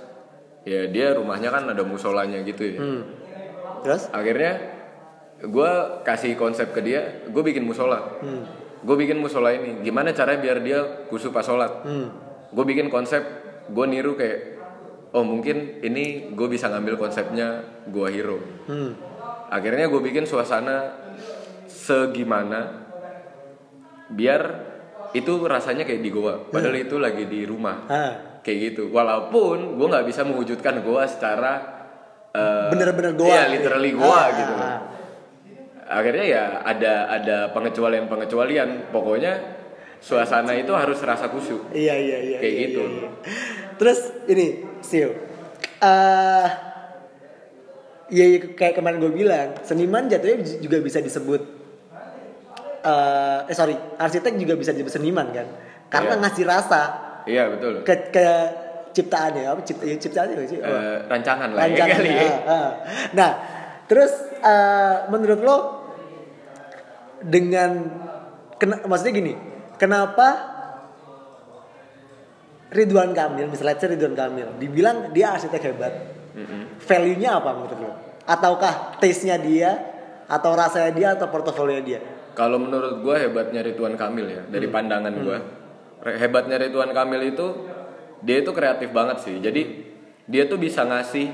ya 0.62 0.84
dia 0.86 1.14
rumahnya 1.14 1.48
kan 1.48 1.64
ada 1.66 1.82
musolanya 1.82 2.42
gitu 2.42 2.62
ya 2.66 2.78
Hmm. 2.78 3.02
Terus? 3.80 4.10
akhirnya 4.10 4.52
gue 5.38 5.70
kasih 6.02 6.32
konsep 6.34 6.72
ke 6.72 6.80
dia 6.80 7.22
gue 7.24 7.42
bikin 7.42 7.62
musola 7.62 8.18
Hmm. 8.18 8.44
gue 8.80 8.96
bikin 8.96 9.16
musola 9.16 9.50
ini 9.50 9.80
gimana 9.80 10.10
caranya 10.10 10.40
biar 10.40 10.58
dia 10.60 10.78
khusyuk 11.06 11.30
pas 11.30 11.42
sholat 11.42 11.84
Hmm. 11.84 12.08
gue 12.50 12.64
bikin 12.64 12.88
konsep 12.88 13.22
gue 13.66 13.84
niru 13.86 14.14
kayak 14.14 14.58
oh 15.12 15.22
mungkin 15.22 15.80
ini 15.80 16.32
gue 16.32 16.46
bisa 16.46 16.68
ngambil 16.68 16.98
konsepnya 16.98 17.62
gua 17.86 18.08
hero 18.08 18.40
Hmm. 18.66 18.92
akhirnya 19.48 19.86
gue 19.86 20.00
bikin 20.02 20.24
suasana 20.24 20.92
segimana 21.66 22.84
biar 24.08 24.42
itu 25.16 25.32
rasanya 25.42 25.82
kayak 25.82 26.00
di 26.00 26.10
goa 26.10 26.46
padahal 26.46 26.76
itu 26.76 26.96
lagi 26.96 27.24
di 27.24 27.42
rumah 27.42 27.86
Ah. 27.86 28.12
kayak 28.40 28.58
gitu 28.70 28.82
walaupun 28.88 29.74
gue 29.74 29.86
nggak 29.86 30.04
bisa 30.04 30.22
mewujudkan 30.22 30.80
goa 30.80 31.04
secara 31.04 31.52
eh, 32.30 32.68
Bener-bener 32.68 33.12
goa. 33.12 33.26
iya 33.26 33.42
literally 33.48 33.92
goa 33.92 34.12
Ah, 34.14 34.26
gitu 34.30 34.54
ah. 34.54 34.78
akhirnya 35.88 36.26
ya 36.26 36.42
ada 36.60 36.92
ada 37.08 37.36
pengecualian 37.50 38.06
pengecualian 38.06 38.90
pokoknya 38.90 39.56
suasana 39.96 40.52
itu 40.52 40.70
harus 40.70 41.00
rasa 41.00 41.26
khusyuk 41.26 41.72
Iya 41.72 41.94
iya 41.96 42.18
iya. 42.20 42.38
Kayak 42.38 42.52
iya, 42.52 42.62
gitu. 42.68 42.80
iya, 42.82 42.98
iya. 42.98 43.10
Terus 43.76 43.98
ini, 44.26 44.46
Sil. 44.80 45.10
eh 45.78 46.48
ya, 48.08 48.24
ya, 48.24 48.38
kayak 48.50 48.74
kemarin 48.74 48.98
gue 48.98 49.10
bilang, 49.10 49.52
seniman 49.60 50.06
jatuhnya 50.06 50.36
juga 50.58 50.78
bisa 50.78 50.98
disebut 50.98 51.42
eh 52.86 53.38
eh 53.50 53.54
sorry, 53.54 53.74
arsitek 53.98 54.38
juga 54.38 54.54
bisa 54.54 54.70
disebut 54.70 54.94
seniman 54.94 55.26
kan? 55.34 55.46
Karena 55.90 56.14
Iya. 56.14 56.22
ngasih 56.22 56.44
rasa 56.46 56.80
iya 57.26 57.50
betul 57.50 57.82
ke 57.82 58.14
ke 58.14 58.26
ciptaannya 58.94 59.44
apa 59.44 59.60
cipta 59.66 59.84
ya, 59.84 59.96
ciptaannya 59.98 60.34
nggak 60.38 60.48
sih? 60.48 60.58
Eh, 60.62 60.96
rancangan 61.10 61.48
lah 61.52 61.60
ya 61.60 61.68
Rancangan, 61.68 61.96
kali 61.98 62.10
ya. 62.14 62.22
ah, 62.24 62.48
ah. 62.48 62.70
Nah, 63.12 63.30
terus 63.84 64.12
eh, 64.40 64.96
menurut 65.10 65.40
lo 65.42 65.56
dengan 67.20 67.70
kena, 68.56 68.86
maksudnya 68.86 69.12
gini, 69.12 69.32
kenapa 69.76 70.54
Ridwan 72.66 73.14
Kamil, 73.14 73.46
misalnya 73.48 73.78
Ridwan 73.78 74.14
Kamil, 74.16 74.48
dibilang 74.58 75.14
dia 75.14 75.32
arsitek 75.38 75.62
hebat, 75.70 75.92
Mm-mm. 76.34 76.82
value-nya 76.82 77.38
apa 77.38 77.50
menurut 77.54 77.78
lo? 77.78 77.92
Ataukah 78.26 78.98
taste-nya 78.98 79.38
dia, 79.38 79.70
atau 80.26 80.50
rasanya 80.52 80.90
dia, 80.92 81.08
atau 81.14 81.30
portofolio 81.30 81.78
dia? 81.80 82.02
Kalau 82.36 82.60
menurut 82.60 83.00
gue 83.00 83.16
hebatnya 83.16 83.64
Ridwan 83.64 83.96
Kamil 83.96 84.28
ya 84.28 84.42
dari 84.44 84.68
pandangan 84.68 85.14
gue 85.24 85.38
hebatnya 86.04 86.60
Ridwan 86.60 86.92
Kamil 86.92 87.32
itu 87.34 87.46
dia 88.22 88.44
itu 88.44 88.50
kreatif 88.52 88.92
banget 88.92 89.24
sih. 89.24 89.40
Jadi 89.40 89.62
dia 90.28 90.44
tuh 90.46 90.60
bisa 90.60 90.84
ngasih 90.84 91.26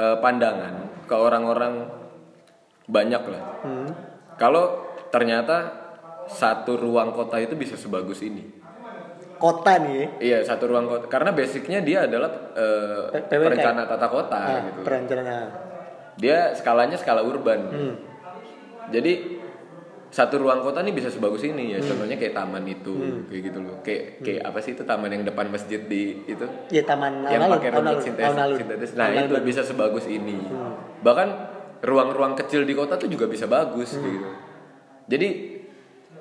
eh, 0.00 0.16
pandangan 0.18 1.04
ke 1.06 1.14
orang-orang 1.14 1.86
banyak 2.88 3.22
lah. 3.30 3.42
Hmm. 3.62 3.90
Kalau 4.40 4.96
ternyata 5.12 5.86
satu 6.26 6.74
ruang 6.74 7.14
kota 7.14 7.38
itu 7.38 7.54
bisa 7.54 7.78
sebagus 7.78 8.22
ini. 8.22 8.64
Kota 9.36 9.76
nih, 9.76 10.16
Iya 10.16 10.40
satu 10.48 10.64
ruang 10.64 10.88
kota 10.88 11.12
karena 11.12 11.28
basicnya 11.28 11.84
dia 11.84 12.08
adalah 12.08 12.56
PWK. 12.56 13.28
perencana 13.28 13.84
tata 13.84 14.08
kota 14.08 14.38
ah, 14.40 14.60
gitu. 14.64 14.80
perencanaan. 14.80 15.48
Dia 16.16 16.56
skalanya 16.56 16.96
skala 16.96 17.20
urban. 17.20 17.60
Hmm. 17.68 17.94
Jadi 18.88 19.35
satu 20.06 20.38
ruang 20.38 20.62
kota 20.62 20.80
nih 20.80 20.94
bisa 20.94 21.10
sebagus 21.10 21.42
ini 21.42 21.74
ya. 21.74 21.78
Contohnya 21.78 22.14
kayak 22.14 22.32
taman 22.32 22.64
itu, 22.64 22.94
Hmm. 22.94 23.20
kayak 23.26 23.42
gitu 23.50 23.58
loh. 23.60 23.76
Kayak 23.82 24.22
kayak 24.22 24.42
apa 24.44 24.58
sih 24.62 24.72
itu 24.72 24.82
taman 24.82 25.10
yang 25.10 25.22
depan 25.22 25.46
masjid 25.48 25.78
di 25.78 26.24
itu? 26.24 26.46
Ya 26.70 26.82
taman 26.82 27.26
yang 27.26 27.50
pakai 27.50 27.68
rumput 27.74 28.00
sintetis, 28.00 28.34
sintetis. 28.56 28.90
Nah, 28.94 29.08
itu 29.12 29.34
bisa 29.42 29.60
sebagus 29.60 30.06
ini. 30.06 30.46
Bahkan 31.02 31.28
ruang-ruang 31.82 32.34
kecil 32.34 32.64
di 32.64 32.72
kota 32.72 32.96
tuh 32.96 33.06
juga 33.06 33.26
bisa 33.26 33.44
bagus 33.44 33.94
Hmm. 33.94 34.06
gitu. 34.06 34.30
Jadi 35.06 35.28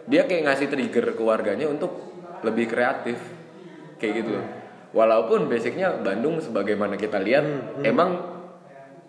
dia 0.06 0.26
kayak 0.26 0.44
ngasih 0.46 0.68
trigger 0.70 1.06
ke 1.14 1.24
warganya 1.24 1.66
untuk 1.66 1.90
lebih 2.42 2.66
kreatif. 2.68 3.18
Kayak 3.96 4.14
gitu 4.22 4.30
loh. 4.36 4.46
Walaupun 4.92 5.48
basicnya 5.48 5.92
Bandung 5.94 6.40
sebagaimana 6.40 6.96
kita 6.96 7.20
lihat 7.20 7.44
emang 7.82 8.16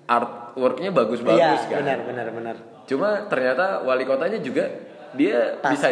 artworknya 0.06 0.90
Hmm, 0.90 0.96
Iya, 0.96 1.00
bagus-bagus 1.02 1.62
kan. 1.66 1.78
benar, 1.82 1.98
benar, 2.06 2.26
benar. 2.30 2.56
Cuma 2.87 3.27
ternyata 3.27 3.83
wali 3.83 4.07
kotanya 4.07 4.38
juga 4.38 4.70
dia 5.12 5.59
Pas. 5.59 5.75
bisa 5.75 5.90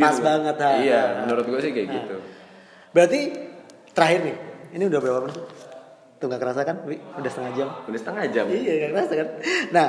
Pas 0.00 0.16
gitu. 0.16 0.24
banget, 0.24 0.56
ha. 0.58 0.70
Iya, 0.80 1.00
Ha. 1.00 1.18
menurut 1.26 1.44
gue 1.46 1.60
sih 1.60 1.72
kayak 1.72 1.88
gitu. 1.92 2.16
Berarti 2.92 3.20
terakhir 3.92 4.20
nih, 4.24 4.36
ini 4.72 4.84
udah 4.88 4.98
berapa 5.00 5.18
menit? 5.24 5.38
Tuh 6.16 6.26
gak 6.30 6.40
kerasa 6.40 6.60
kan? 6.62 6.76
Udah 7.18 7.30
setengah 7.30 7.52
jam. 7.52 7.68
Udah 7.84 7.98
setengah 8.00 8.24
jam. 8.30 8.44
Iya 8.48 8.72
gak 8.78 8.90
kerasa 8.94 9.12
kan? 9.18 9.28
Nah, 9.74 9.86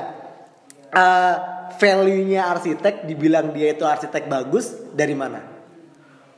eh, 0.90 1.36
value-nya 1.78 2.42
arsitek 2.50 3.06
dibilang 3.06 3.54
dia 3.54 3.72
itu 3.72 3.86
arsitek 3.86 4.26
bagus 4.28 4.74
dari 4.92 5.14
mana? 5.14 5.40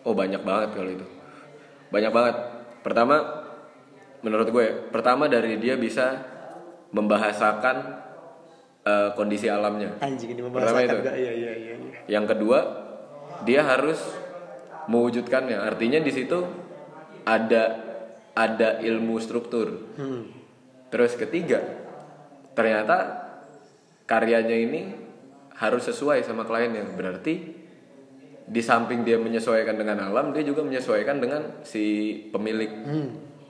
Oh 0.03 0.13
banyak 0.13 0.43
banget 0.43 0.69
kalau 0.75 0.91
itu. 0.91 1.07
Banyak 1.89 2.11
banget. 2.11 2.35
Pertama, 2.83 3.15
menurut 4.21 4.47
gue, 4.51 4.65
pertama 4.91 5.25
dari 5.25 5.57
dia 5.57 5.79
bisa 5.79 6.21
membahasakan 6.91 8.04
eh, 8.85 9.09
kondisi 9.17 9.49
alamnya. 9.49 9.97
Anjing 9.99 10.37
ini 10.37 10.41
Pertama 10.45 10.79
itu. 10.85 10.95
juga. 11.01 11.11
Iya, 11.11 11.31
iya, 11.33 11.51
iya. 11.57 11.73
iya. 11.75 11.99
Yang 12.07 12.25
kedua, 12.37 12.59
dia 13.43 13.65
harus 13.65 13.97
mewujudkannya. 14.87 15.57
Artinya 15.57 15.99
di 15.99 16.11
situ 16.13 16.45
ada 17.25 17.63
ada 18.37 18.79
ilmu 18.79 19.17
struktur. 19.17 19.89
Hmm. 19.97 20.29
Terus 20.93 21.17
ketiga, 21.17 21.59
ternyata 22.53 23.25
karyanya 24.05 24.53
ini 24.53 24.81
harus 25.57 25.89
sesuai 25.89 26.21
sama 26.21 26.45
kliennya. 26.45 26.85
Berarti 26.93 27.33
di 28.45 28.61
samping 28.61 29.01
dia 29.01 29.17
menyesuaikan 29.17 29.73
dengan 29.73 29.97
alam, 30.05 30.29
dia 30.29 30.45
juga 30.45 30.61
menyesuaikan 30.61 31.17
dengan 31.17 31.65
si 31.65 32.13
pemilik 32.29 32.69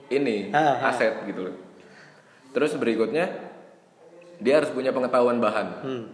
ini 0.08 0.48
Ah, 0.54 0.80
ah. 0.80 0.90
aset 0.94 1.28
gitu 1.28 1.50
loh. 1.50 1.56
Terus 2.56 2.72
berikutnya, 2.80 3.45
dia 4.38 4.60
harus 4.60 4.70
punya 4.70 4.92
pengetahuan 4.92 5.38
bahan. 5.38 5.66
Hmm. 5.82 6.04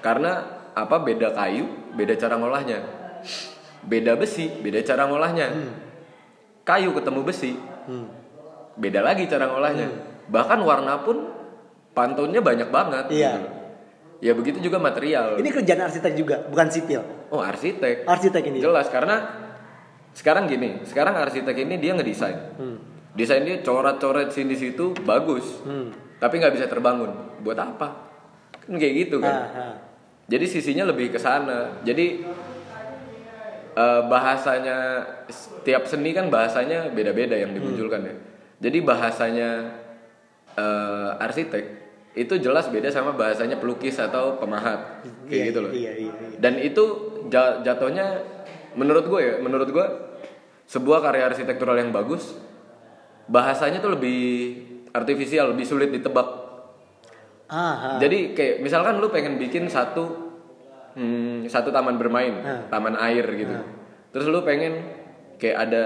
Karena 0.00 0.42
apa? 0.72 0.96
Beda 1.00 1.30
kayu, 1.30 1.66
beda 1.94 2.14
cara 2.16 2.34
ngolahnya. 2.38 2.78
Beda 3.82 4.14
besi, 4.14 4.46
beda 4.62 4.82
cara 4.82 5.06
ngolahnya. 5.06 5.48
Kayu 6.62 6.94
ketemu 6.94 7.20
besi, 7.26 7.52
Hmm. 7.82 8.06
beda 8.78 9.02
lagi 9.02 9.26
cara 9.26 9.50
ngolahnya. 9.50 9.90
Bahkan 10.30 10.58
warna 10.62 11.02
pun 11.02 11.26
pantunnya 11.92 12.38
banyak 12.38 12.70
banget. 12.70 13.06
Iya. 13.10 13.32
gitu. 13.36 13.48
Ya 14.22 14.32
begitu 14.38 14.62
juga 14.62 14.78
material. 14.78 15.34
Ini 15.34 15.50
kerjaan 15.50 15.82
arsitek 15.82 16.14
juga, 16.14 16.46
bukan 16.46 16.70
sipil. 16.70 17.02
Oh 17.34 17.42
arsitek. 17.42 18.06
Arsitek 18.06 18.54
ini. 18.54 18.62
Jelas 18.62 18.86
karena 18.86 19.18
sekarang 20.14 20.46
gini, 20.46 20.86
sekarang 20.86 21.18
arsitek 21.18 21.66
ini 21.66 21.82
dia 21.82 21.90
ngedesain. 21.98 22.54
Hmm. 22.54 22.78
Desain 23.18 23.42
dia 23.42 23.58
coret-coret 23.66 24.30
sini 24.30 24.54
situ 24.54 24.94
bagus, 25.02 25.42
Hmm. 25.66 25.90
Tapi 26.22 26.38
nggak 26.38 26.54
bisa 26.54 26.70
terbangun. 26.70 27.10
Buat 27.42 27.58
apa? 27.58 27.86
Kan 28.62 28.78
kayak 28.78 28.94
gitu 29.08 29.18
kan. 29.18 29.34
Ah, 29.34 29.46
ah. 29.50 29.74
Jadi 30.30 30.46
sisinya 30.46 30.86
lebih 30.86 31.10
ke 31.10 31.18
sana. 31.18 31.82
Jadi 31.82 32.22
eh, 33.74 34.00
bahasanya 34.06 35.02
setiap 35.26 35.82
seni 35.84 36.14
kan 36.14 36.30
bahasanya 36.30 36.94
beda-beda 36.94 37.34
yang 37.34 37.50
dimunculkan 37.50 38.06
ya. 38.06 38.14
Jadi 38.62 38.78
bahasanya 38.80 39.50
eh, 40.54 41.10
arsitek 41.18 41.82
itu 42.12 42.34
jelas 42.38 42.68
beda 42.68 42.92
sama 42.92 43.16
bahasanya 43.16 43.56
pelukis 43.56 43.96
atau 43.96 44.36
pemahat 44.36 45.00
kayak 45.26 45.32
Iya, 45.32 45.44
gitu 45.48 45.58
loh. 45.64 45.72
Iya, 45.72 45.92
iya, 45.96 46.12
iya. 46.12 46.36
Dan 46.38 46.60
itu 46.60 46.84
ja- 47.32 47.64
jatuhnya 47.64 48.20
menurut 48.76 49.08
gue 49.08 49.20
ya, 49.20 49.34
menurut 49.40 49.68
gue 49.72 49.86
sebuah 50.68 51.00
karya 51.02 51.32
arsitektural 51.32 51.76
yang 51.80 51.90
bagus 51.90 52.36
bahasanya 53.26 53.80
tuh 53.80 53.96
lebih 53.96 54.20
artifisial, 54.92 55.56
lebih 55.56 55.64
sulit 55.66 55.90
ditebak. 55.90 56.28
Ah, 57.52 57.56
ah. 57.56 57.96
Jadi 58.00 58.32
kayak 58.32 58.64
misalkan 58.64 58.96
lu 58.96 59.12
pengen 59.12 59.36
bikin 59.36 59.68
satu 59.68 60.32
hmm, 60.96 61.48
satu 61.48 61.68
taman 61.68 62.00
bermain, 62.00 62.40
Ah. 62.40 62.64
taman 62.68 62.96
air 62.96 63.24
gitu. 63.36 63.52
Terus 64.12 64.26
lu 64.28 64.40
pengen 64.44 64.80
kayak 65.36 65.56
ada 65.68 65.82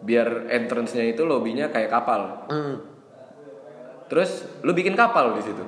biar 0.00 0.50
entrance-nya 0.50 1.06
itu 1.06 1.22
lobbynya 1.26 1.70
kayak 1.70 1.90
kapal. 1.90 2.46
Hmm. 2.50 2.76
Terus 4.10 4.46
lu 4.66 4.74
bikin 4.74 4.94
kapal 4.98 5.38
di 5.38 5.42
situ. 5.42 5.64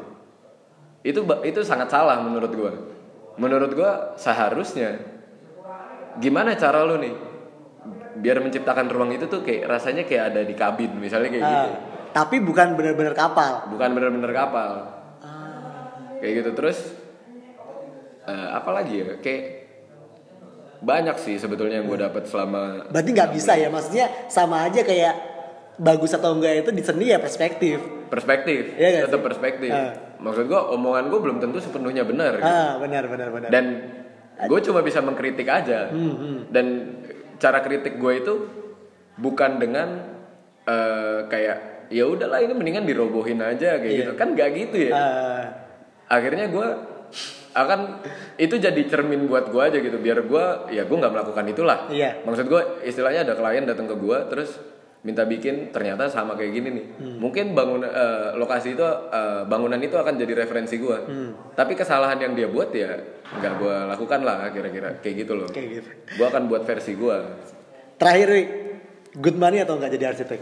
Itu 1.02 1.26
itu 1.42 1.60
sangat 1.66 1.90
salah 1.90 2.18
menurut 2.22 2.52
gua. 2.54 2.72
Menurut 3.38 3.74
gua 3.74 4.14
seharusnya 4.14 4.98
gimana 6.22 6.54
cara 6.54 6.84
lu 6.84 7.00
nih 7.00 7.14
biar 8.20 8.44
menciptakan 8.44 8.86
ruang 8.92 9.10
itu 9.16 9.24
tuh 9.26 9.40
kayak 9.40 9.64
rasanya 9.66 10.04
kayak 10.04 10.34
ada 10.34 10.40
di 10.44 10.52
kabin 10.52 10.92
misalnya 11.00 11.32
kayak 11.32 11.44
gitu. 11.48 11.68
Tapi 12.12 12.36
bukan 12.38 12.76
benar-benar 12.76 13.12
kapal. 13.12 13.66
Bukan 13.68 13.88
bener-bener 13.92 14.30
kapal. 14.30 14.70
Ah. 15.18 16.20
Kayak 16.20 16.44
gitu 16.44 16.50
terus 16.52 16.78
eh, 18.22 18.48
apa 18.52 18.70
lagi 18.70 19.00
ya? 19.00 19.16
Kayak 19.18 19.42
banyak 20.82 21.16
sih 21.16 21.38
sebetulnya 21.38 21.78
yang 21.78 21.86
gue 21.86 21.94
dapat 21.96 22.26
selama 22.26 22.90
Berarti 22.90 23.10
nggak 23.14 23.30
bisa 23.32 23.54
ya, 23.54 23.70
maksudnya 23.70 24.06
sama 24.26 24.66
aja 24.66 24.82
kayak 24.82 25.14
bagus 25.78 26.12
atau 26.12 26.36
enggak 26.36 26.66
itu 26.66 26.70
di 26.70 26.82
seni 26.82 27.08
ya 27.08 27.18
perspektif. 27.18 27.80
perspektif, 28.12 28.76
nggak 28.76 29.08
tetap 29.08 29.20
sih? 29.22 29.24
perspektif. 29.24 29.72
Ah. 29.72 29.92
Maksud 30.20 30.44
gue 30.44 30.60
omongan 30.76 31.08
gue 31.08 31.16
belum 31.18 31.38
tentu 31.40 31.58
sepenuhnya 31.58 32.04
benar. 32.04 32.36
gitu. 32.36 32.44
Ah, 32.44 32.76
benar, 32.76 33.08
benar, 33.08 33.32
benar. 33.32 33.48
dan 33.48 33.64
gue 34.42 34.60
cuma 34.60 34.82
bisa 34.82 35.00
mengkritik 35.00 35.46
aja 35.46 35.88
Hmm, 35.88 36.14
hmm. 36.18 36.38
dan 36.50 36.66
cara 37.38 37.62
kritik 37.62 37.96
gue 37.96 38.12
itu 38.20 38.34
bukan 39.16 39.56
dengan 39.56 39.88
eh, 40.62 41.24
kayak 41.26 41.58
ya 41.88 42.04
udahlah 42.04 42.38
ini 42.38 42.52
mendingan 42.52 42.84
dirobohin 42.84 43.38
aja 43.38 43.78
kayak 43.78 43.88
Iya. 43.88 43.98
gitu. 44.04 44.12
Kan 44.14 44.28
gak 44.32 44.50
gitu 44.52 44.76
ya? 44.86 44.92
Ah, 44.92 45.42
akhirnya 46.08 46.46
gue 46.46 46.68
akan 47.52 48.00
itu 48.36 48.56
jadi 48.56 48.80
cermin 48.88 49.28
buat 49.28 49.48
gue 49.48 49.60
aja 49.60 49.76
gitu 49.76 49.96
biar 49.96 50.24
gue 50.24 50.44
ya 50.72 50.82
gue 50.82 50.96
nggak 50.96 51.12
melakukan 51.12 51.44
itulah. 51.46 51.84
Iya. 51.88 52.24
maksud 52.24 52.48
gue 52.48 52.62
istilahnya 52.82 53.24
ada 53.24 53.36
klien 53.36 53.64
datang 53.64 53.84
ke 53.84 53.92
gue 53.92 54.18
terus 54.26 54.56
minta 55.02 55.26
bikin 55.26 55.68
ternyata 55.68 56.06
sama 56.06 56.32
kayak 56.32 56.52
gini 56.54 56.68
nih. 56.70 56.86
Mungkin 57.18 57.52
bangun 57.52 57.82
eh, 57.82 58.32
lokasi 58.34 58.72
itu 58.72 58.86
eh, 59.10 59.42
bangunan 59.44 59.76
itu 59.76 59.92
akan 59.92 60.16
jadi 60.16 60.32
referensi 60.38 60.78
gue 60.78 60.98
tapi 61.52 61.74
kesalahan 61.74 62.16
yang 62.18 62.32
dia 62.32 62.48
buat 62.48 62.72
ya 62.72 62.96
nggak 63.32 63.52
gue 63.58 63.76
lakukan 63.90 64.20
lah 64.22 64.48
kira-kira 64.48 64.96
kayak 64.98 65.16
gitu 65.20 65.32
loh. 65.36 65.48
Kayak 65.50 65.68
gitu. 65.76 65.88
gue 66.16 66.26
akan 66.26 66.42
buat 66.46 66.64
versi 66.64 66.94
gue 66.94 67.16
Terakhir, 68.00 68.28
good 69.14 69.36
money 69.36 69.60
atau 69.60 69.76
nggak 69.76 69.92
jadi 69.92 70.10
arsitek? 70.10 70.40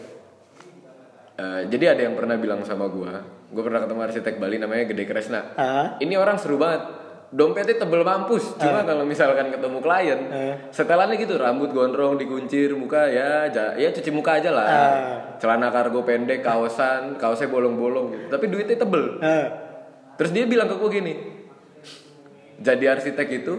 Eh, 1.41 1.61
jadi 1.73 1.97
ada 1.97 2.01
yang 2.05 2.15
pernah 2.21 2.37
bilang 2.37 2.61
sama 2.61 2.85
gue 2.93 3.09
gue 3.51 3.63
pernah 3.65 3.81
ketemu 3.83 4.01
arsitek 4.05 4.35
Bali 4.37 4.61
namanya 4.61 4.85
Gede 4.87 5.09
Kresna. 5.09 5.41
Ah, 5.57 5.97
ini 5.99 6.15
orang 6.15 6.37
seru 6.37 6.61
banget. 6.61 6.85
Dompetnya 7.31 7.79
tebel 7.79 8.03
mampus. 8.03 8.59
Cuma 8.59 8.83
kalau 8.85 9.07
misalkan 9.07 9.49
ketemu 9.49 9.79
klien 9.81 10.21
Eh. 10.29 10.55
setelannya 10.69 11.17
gitu 11.17 11.39
rambut 11.39 11.71
gondrong 11.73 12.15
dikuncir 12.15 12.75
muka 12.75 13.07
ya 13.07 13.47
ya 13.75 13.89
cuci 13.89 14.11
muka 14.13 14.37
aja 14.37 14.51
lah. 14.53 14.67
Ah. 14.67 15.17
celana 15.41 15.73
kargo 15.73 16.05
pendek 16.05 16.45
kaosan 16.45 17.17
kaosnya 17.17 17.49
bolong-bolong 17.49 18.13
gitu. 18.13 18.25
Tapi 18.29 18.45
duitnya 18.47 18.77
tebel. 18.77 19.05
Ah, 19.25 19.47
terus 20.21 20.31
dia 20.31 20.45
bilang 20.45 20.69
ke 20.69 20.77
gue 20.77 20.91
gini 20.93 21.15
jadi 22.61 22.93
arsitek 22.93 23.29
itu 23.33 23.55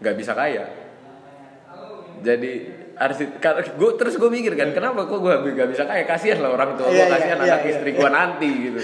nggak 0.00 0.16
bisa 0.16 0.32
kaya. 0.32 0.64
Jadi 2.24 2.52
arsitek 3.00 3.40
gue 3.80 3.90
terus 3.96 4.20
gue 4.20 4.28
mikir 4.28 4.52
kan 4.54 4.76
kenapa 4.76 5.08
kok 5.08 5.18
gue 5.18 5.32
nggak 5.32 5.68
bisa 5.72 5.88
kaya 5.88 6.04
kasihan 6.04 6.44
lah 6.44 6.52
orang 6.52 6.76
tua 6.76 6.92
gue 6.92 7.00
Iya, 7.00 7.08
iya, 7.08 7.14
kasihan 7.16 7.38
iya, 7.40 7.46
anak 7.48 7.60
iya, 7.64 7.70
istri 7.72 7.90
iya. 7.90 7.96
gue 7.96 8.10
nanti 8.12 8.48
gitu 8.52 8.78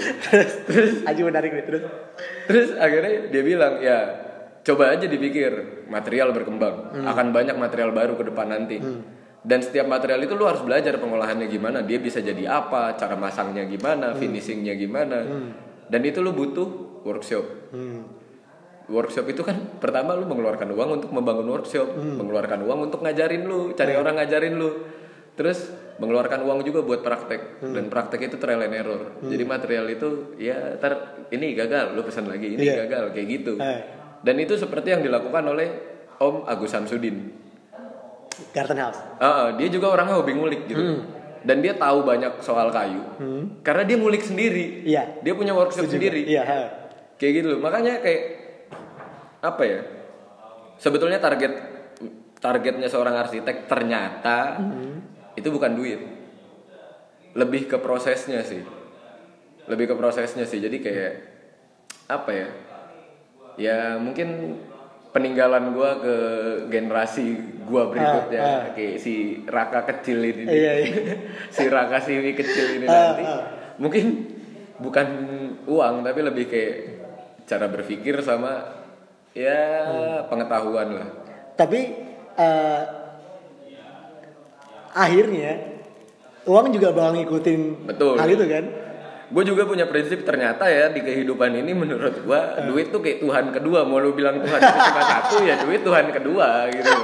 Aji 1.09 1.21
menarik 1.21 1.51
nih 1.53 1.63
terus. 1.63 1.83
Terus 2.49 2.69
akhirnya 2.75 3.29
dia 3.29 3.43
bilang 3.45 3.73
ya 3.77 3.97
coba 4.65 4.91
aja 4.91 5.05
dipikir 5.05 5.85
material 5.85 6.33
berkembang 6.33 6.97
Hmm. 6.97 7.05
akan 7.05 7.29
banyak 7.29 7.55
material 7.55 7.93
baru 7.93 8.17
ke 8.17 8.25
depan 8.25 8.49
nanti. 8.49 8.81
Dan 9.39 9.61
setiap 9.61 9.85
material 9.85 10.19
itu 10.19 10.33
lu 10.33 10.43
harus 10.43 10.59
belajar 10.59 10.97
pengolahannya 10.97 11.47
gimana, 11.47 11.79
dia 11.79 12.01
bisa 12.01 12.19
jadi 12.19 12.51
apa, 12.51 12.97
cara 12.99 13.15
masangnya 13.15 13.63
gimana, 13.63 14.11
Hmm. 14.11 14.19
finishingnya 14.19 14.75
gimana. 14.75 15.23
Dan 15.87 16.01
itu 16.03 16.19
lu 16.19 16.33
butuh 16.33 16.67
workshop. 17.05 17.71
Hmm. 17.71 18.16
Workshop 18.87 19.27
itu 19.27 19.43
kan 19.43 19.79
pertama 19.83 20.15
lu 20.15 20.23
mengeluarkan 20.23 20.71
uang 20.71 20.89
untuk 21.03 21.11
membangun 21.11 21.43
workshop, 21.51 21.91
Hmm. 21.91 22.23
mengeluarkan 22.23 22.63
uang 22.63 22.87
untuk 22.87 23.03
ngajarin 23.03 23.43
lu, 23.43 23.75
cari 23.75 23.99
orang 23.99 24.15
ngajarin 24.15 24.55
lu. 24.55 24.71
Terus 25.35 25.69
mengeluarkan 25.99 26.47
uang 26.47 26.63
juga 26.63 26.81
buat 26.81 27.03
praktek 27.03 27.59
Hmm. 27.59 27.75
dan 27.75 27.83
praktek 27.91 28.31
itu 28.31 28.35
trial 28.39 28.63
and 28.63 28.73
error. 28.73 29.19
Jadi 29.19 29.43
material 29.43 29.85
itu 29.91 30.39
ya 30.39 30.79
tar 30.79 31.19
ini 31.29 31.51
gagal, 31.51 31.93
lu 31.93 32.01
pesan 32.01 32.31
lagi, 32.31 32.55
ini 32.55 32.63
Iya. 32.63 32.87
gagal 32.87 33.11
kayak 33.11 33.27
gitu. 33.27 33.53
Eh. 33.59 33.81
Dan 34.23 34.39
itu 34.39 34.55
seperti 34.55 34.95
yang 34.95 35.03
dilakukan 35.03 35.43
oleh 35.43 35.67
Om 36.17 36.47
Agus 36.47 36.71
Samsudin. 36.71 37.17
Garden 38.55 38.79
House. 38.79 39.01
Ah, 39.19 39.51
dia 39.51 39.67
juga 39.67 39.91
orangnya 39.91 40.15
hobi 40.15 40.31
ngulik 40.31 40.61
gitu. 40.65 40.79
Hmm. 40.79 40.99
Dan 41.43 41.59
dia 41.59 41.75
tahu 41.75 42.01
banyak 42.01 42.39
soal 42.39 42.71
kayu. 42.71 43.03
Karena 43.61 43.83
dia 43.83 43.97
ngulik 43.99 44.23
sendiri. 44.23 44.87
Iya. 44.87 45.21
Dia 45.21 45.33
punya 45.33 45.51
workshop 45.51 45.85
sendiri 45.85 46.23
Iya. 46.23 46.43
kayak 47.17 47.33
gitu 47.33 47.47
loh 47.49 47.59
makanya 47.59 47.97
kayak 47.97 48.36
apa 49.47 49.63
ya 49.63 49.81
sebetulnya 50.77 51.17
target 51.17 51.53
targetnya 52.37 52.85
seorang 52.85 53.15
arsitek 53.17 53.65
ternyata 53.65 54.61
itu 55.33 55.47
bukan 55.49 55.73
duit 55.73 56.01
lebih 57.33 57.65
ke 57.65 57.77
prosesnya 57.79 58.41
sih 58.45 58.61
lebih 59.67 59.93
ke 59.93 59.95
prosesnya 59.97 60.45
sih 60.45 60.59
jadi 60.59 60.77
kayak 60.77 61.13
apa 62.07 62.31
ya 62.31 62.49
ya 63.57 63.77
mungkin 63.97 64.57
peninggalan 65.11 65.73
gua 65.73 65.97
ke 65.97 66.15
generasi 66.69 67.25
gua 67.65 67.89
berikutnya 67.89 68.39
Ah, 68.39 68.53
ah. 68.53 68.63
kayak 68.71 69.01
si 69.01 69.41
Raka 69.49 69.81
kecil 69.89 70.21
ini. 70.21 70.43
Iya, 70.45 70.73
iya. 70.85 70.95
si 71.55 71.65
Raka 71.67 71.97
si 72.05 72.13
kecil 72.37 72.79
ini 72.79 72.85
Ah, 72.85 73.17
nanti 73.17 73.23
ah. 73.25 73.41
mungkin 73.81 74.05
bukan 74.77 75.07
uang 75.65 76.05
tapi 76.05 76.19
lebih 76.21 76.45
kayak 76.45 76.75
cara 77.49 77.65
berpikir 77.65 78.21
sama 78.21 78.61
ya 79.37 79.61
Hmm. 79.85 80.19
pengetahuan 80.27 80.87
lah 80.95 81.07
Tapi 81.53 81.79
eh, 82.35 82.81
akhirnya 84.91 85.51
uang 86.43 86.67
juga 86.71 86.89
bakal 86.89 87.13
ngikutin 87.15 87.61
Betul. 87.85 88.15
hal 88.17 88.29
itu 88.29 88.45
kan? 88.47 88.65
gue 89.27 89.43
juga 89.43 89.67
punya 89.67 89.83
prinsip 89.85 90.23
ternyata 90.23 90.63
ya 90.65 90.87
di 90.87 91.03
kehidupan 91.03 91.51
ini 91.51 91.75
menurut 91.75 92.15
gue 92.15 92.39
duit 92.65 92.87
tuh 92.87 93.03
kayak 93.03 93.19
Tuhan 93.19 93.51
kedua 93.51 93.83
mau 93.83 93.99
lu 93.99 94.15
bilang 94.15 94.39
Tuhan 94.39 94.55
cuma 94.63 95.01
satu 95.03 95.43
ya 95.43 95.59
duit 95.59 95.83
Tuhan 95.83 96.07
kedua 96.09 96.71
gitu 96.71 96.95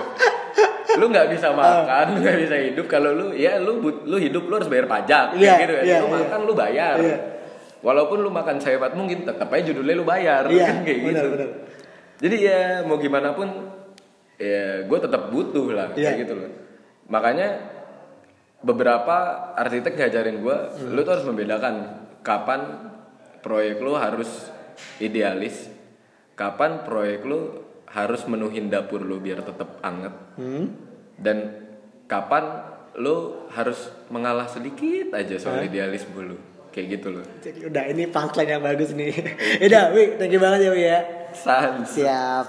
lu 0.94 1.12
nggak 1.12 1.28
bisa 1.28 1.52
makan 1.52 2.16
lu 2.16 2.24
nggak 2.24 2.40
bisa 2.40 2.56
hidup 2.64 2.86
kalau 2.88 3.12
lu 3.12 3.28
ya 3.36 3.60
lu 3.60 3.76
lu 3.84 4.16
hidup 4.16 4.48
lu 4.48 4.56
harus 4.56 4.72
bayar 4.72 4.88
pajak 4.88 5.36
kayak 5.36 5.44
Iya, 5.44 5.54
gitu 5.60 5.74
ya 5.74 5.84
iya, 5.84 5.98
lu 6.00 6.08
iya. 6.08 6.16
makan 6.16 6.40
lu 6.42 6.54
bayar 6.56 6.96
Iya. 6.96 7.18
walaupun 7.84 8.18
lu 8.24 8.32
makan 8.32 8.56
sehebat 8.56 8.96
mungkin 8.96 9.28
tetap 9.28 9.52
aja 9.52 9.64
judulnya 9.66 9.94
lu 9.94 10.06
bayar 10.08 10.48
Iya, 10.48 10.64
kan 10.64 10.78
kayak 10.88 11.00
benar, 11.02 11.12
gitu 11.12 11.28
benar. 11.28 11.50
Jadi 12.24 12.36
ya 12.40 12.60
mau 12.82 12.96
gimana 12.96 13.36
pun 13.36 13.52
ya 14.36 14.82
gue 14.82 14.98
tetap 14.98 15.28
butuh 15.28 15.68
lah 15.70 15.92
Iya. 15.92 16.10
kayak 16.10 16.20
gitu 16.24 16.34
loh 16.36 16.50
makanya 17.06 17.48
beberapa 18.60 19.16
arsitek 19.54 19.94
ngajarin 19.94 20.40
gue 20.40 20.58
Hmm. 20.58 20.90
lu 20.90 21.04
tuh 21.04 21.12
harus 21.14 21.28
membedakan 21.28 21.76
kapan 22.22 22.62
proyek 23.40 23.78
lu 23.78 23.94
harus 23.94 24.48
idealis 24.98 25.68
kapan 26.34 26.82
proyek 26.82 27.22
lu 27.22 27.60
harus 27.86 28.24
menuhin 28.26 28.72
dapur 28.72 29.04
lu 29.04 29.20
biar 29.20 29.44
tetap 29.44 29.78
anget 29.82 30.16
Hmm. 30.34 30.72
dan 31.20 31.68
kapan 32.06 32.72
lu 32.96 33.48
harus 33.50 33.92
mengalah 34.08 34.48
sedikit 34.48 35.12
aja 35.12 35.36
soal 35.36 35.62
idealisme 35.62 36.16
lu 36.16 36.38
kayak 36.70 36.88
gitu 36.94 37.08
loh 37.12 37.26
udah 37.44 37.84
ini 37.86 38.08
punchline 38.08 38.50
yang 38.50 38.64
bagus 38.64 38.94
nih. 38.94 39.14
Udah, 39.62 39.94
Wi, 39.94 40.18
thank 40.18 40.34
you 40.34 40.42
banget 40.42 40.66
ya 40.66 40.72
Wi 40.72 40.84
ya. 40.84 41.00
Sans 41.36 41.86
Siap. 41.86 42.46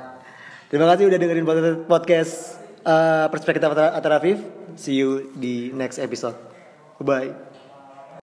Terima 0.68 0.86
kasih 0.90 1.06
udah 1.06 1.18
dengerin 1.18 1.44
pod- 1.44 1.84
podcast 1.86 2.58
eh, 2.82 3.26
perspektif 3.28 3.62
Atara 3.62 3.94
Atara 3.94 4.16
Afif. 4.18 4.40
See 4.74 4.98
you 4.98 5.30
di 5.32 5.70
next 5.70 5.98
episode. 5.98 6.34
Bye. 6.98 7.43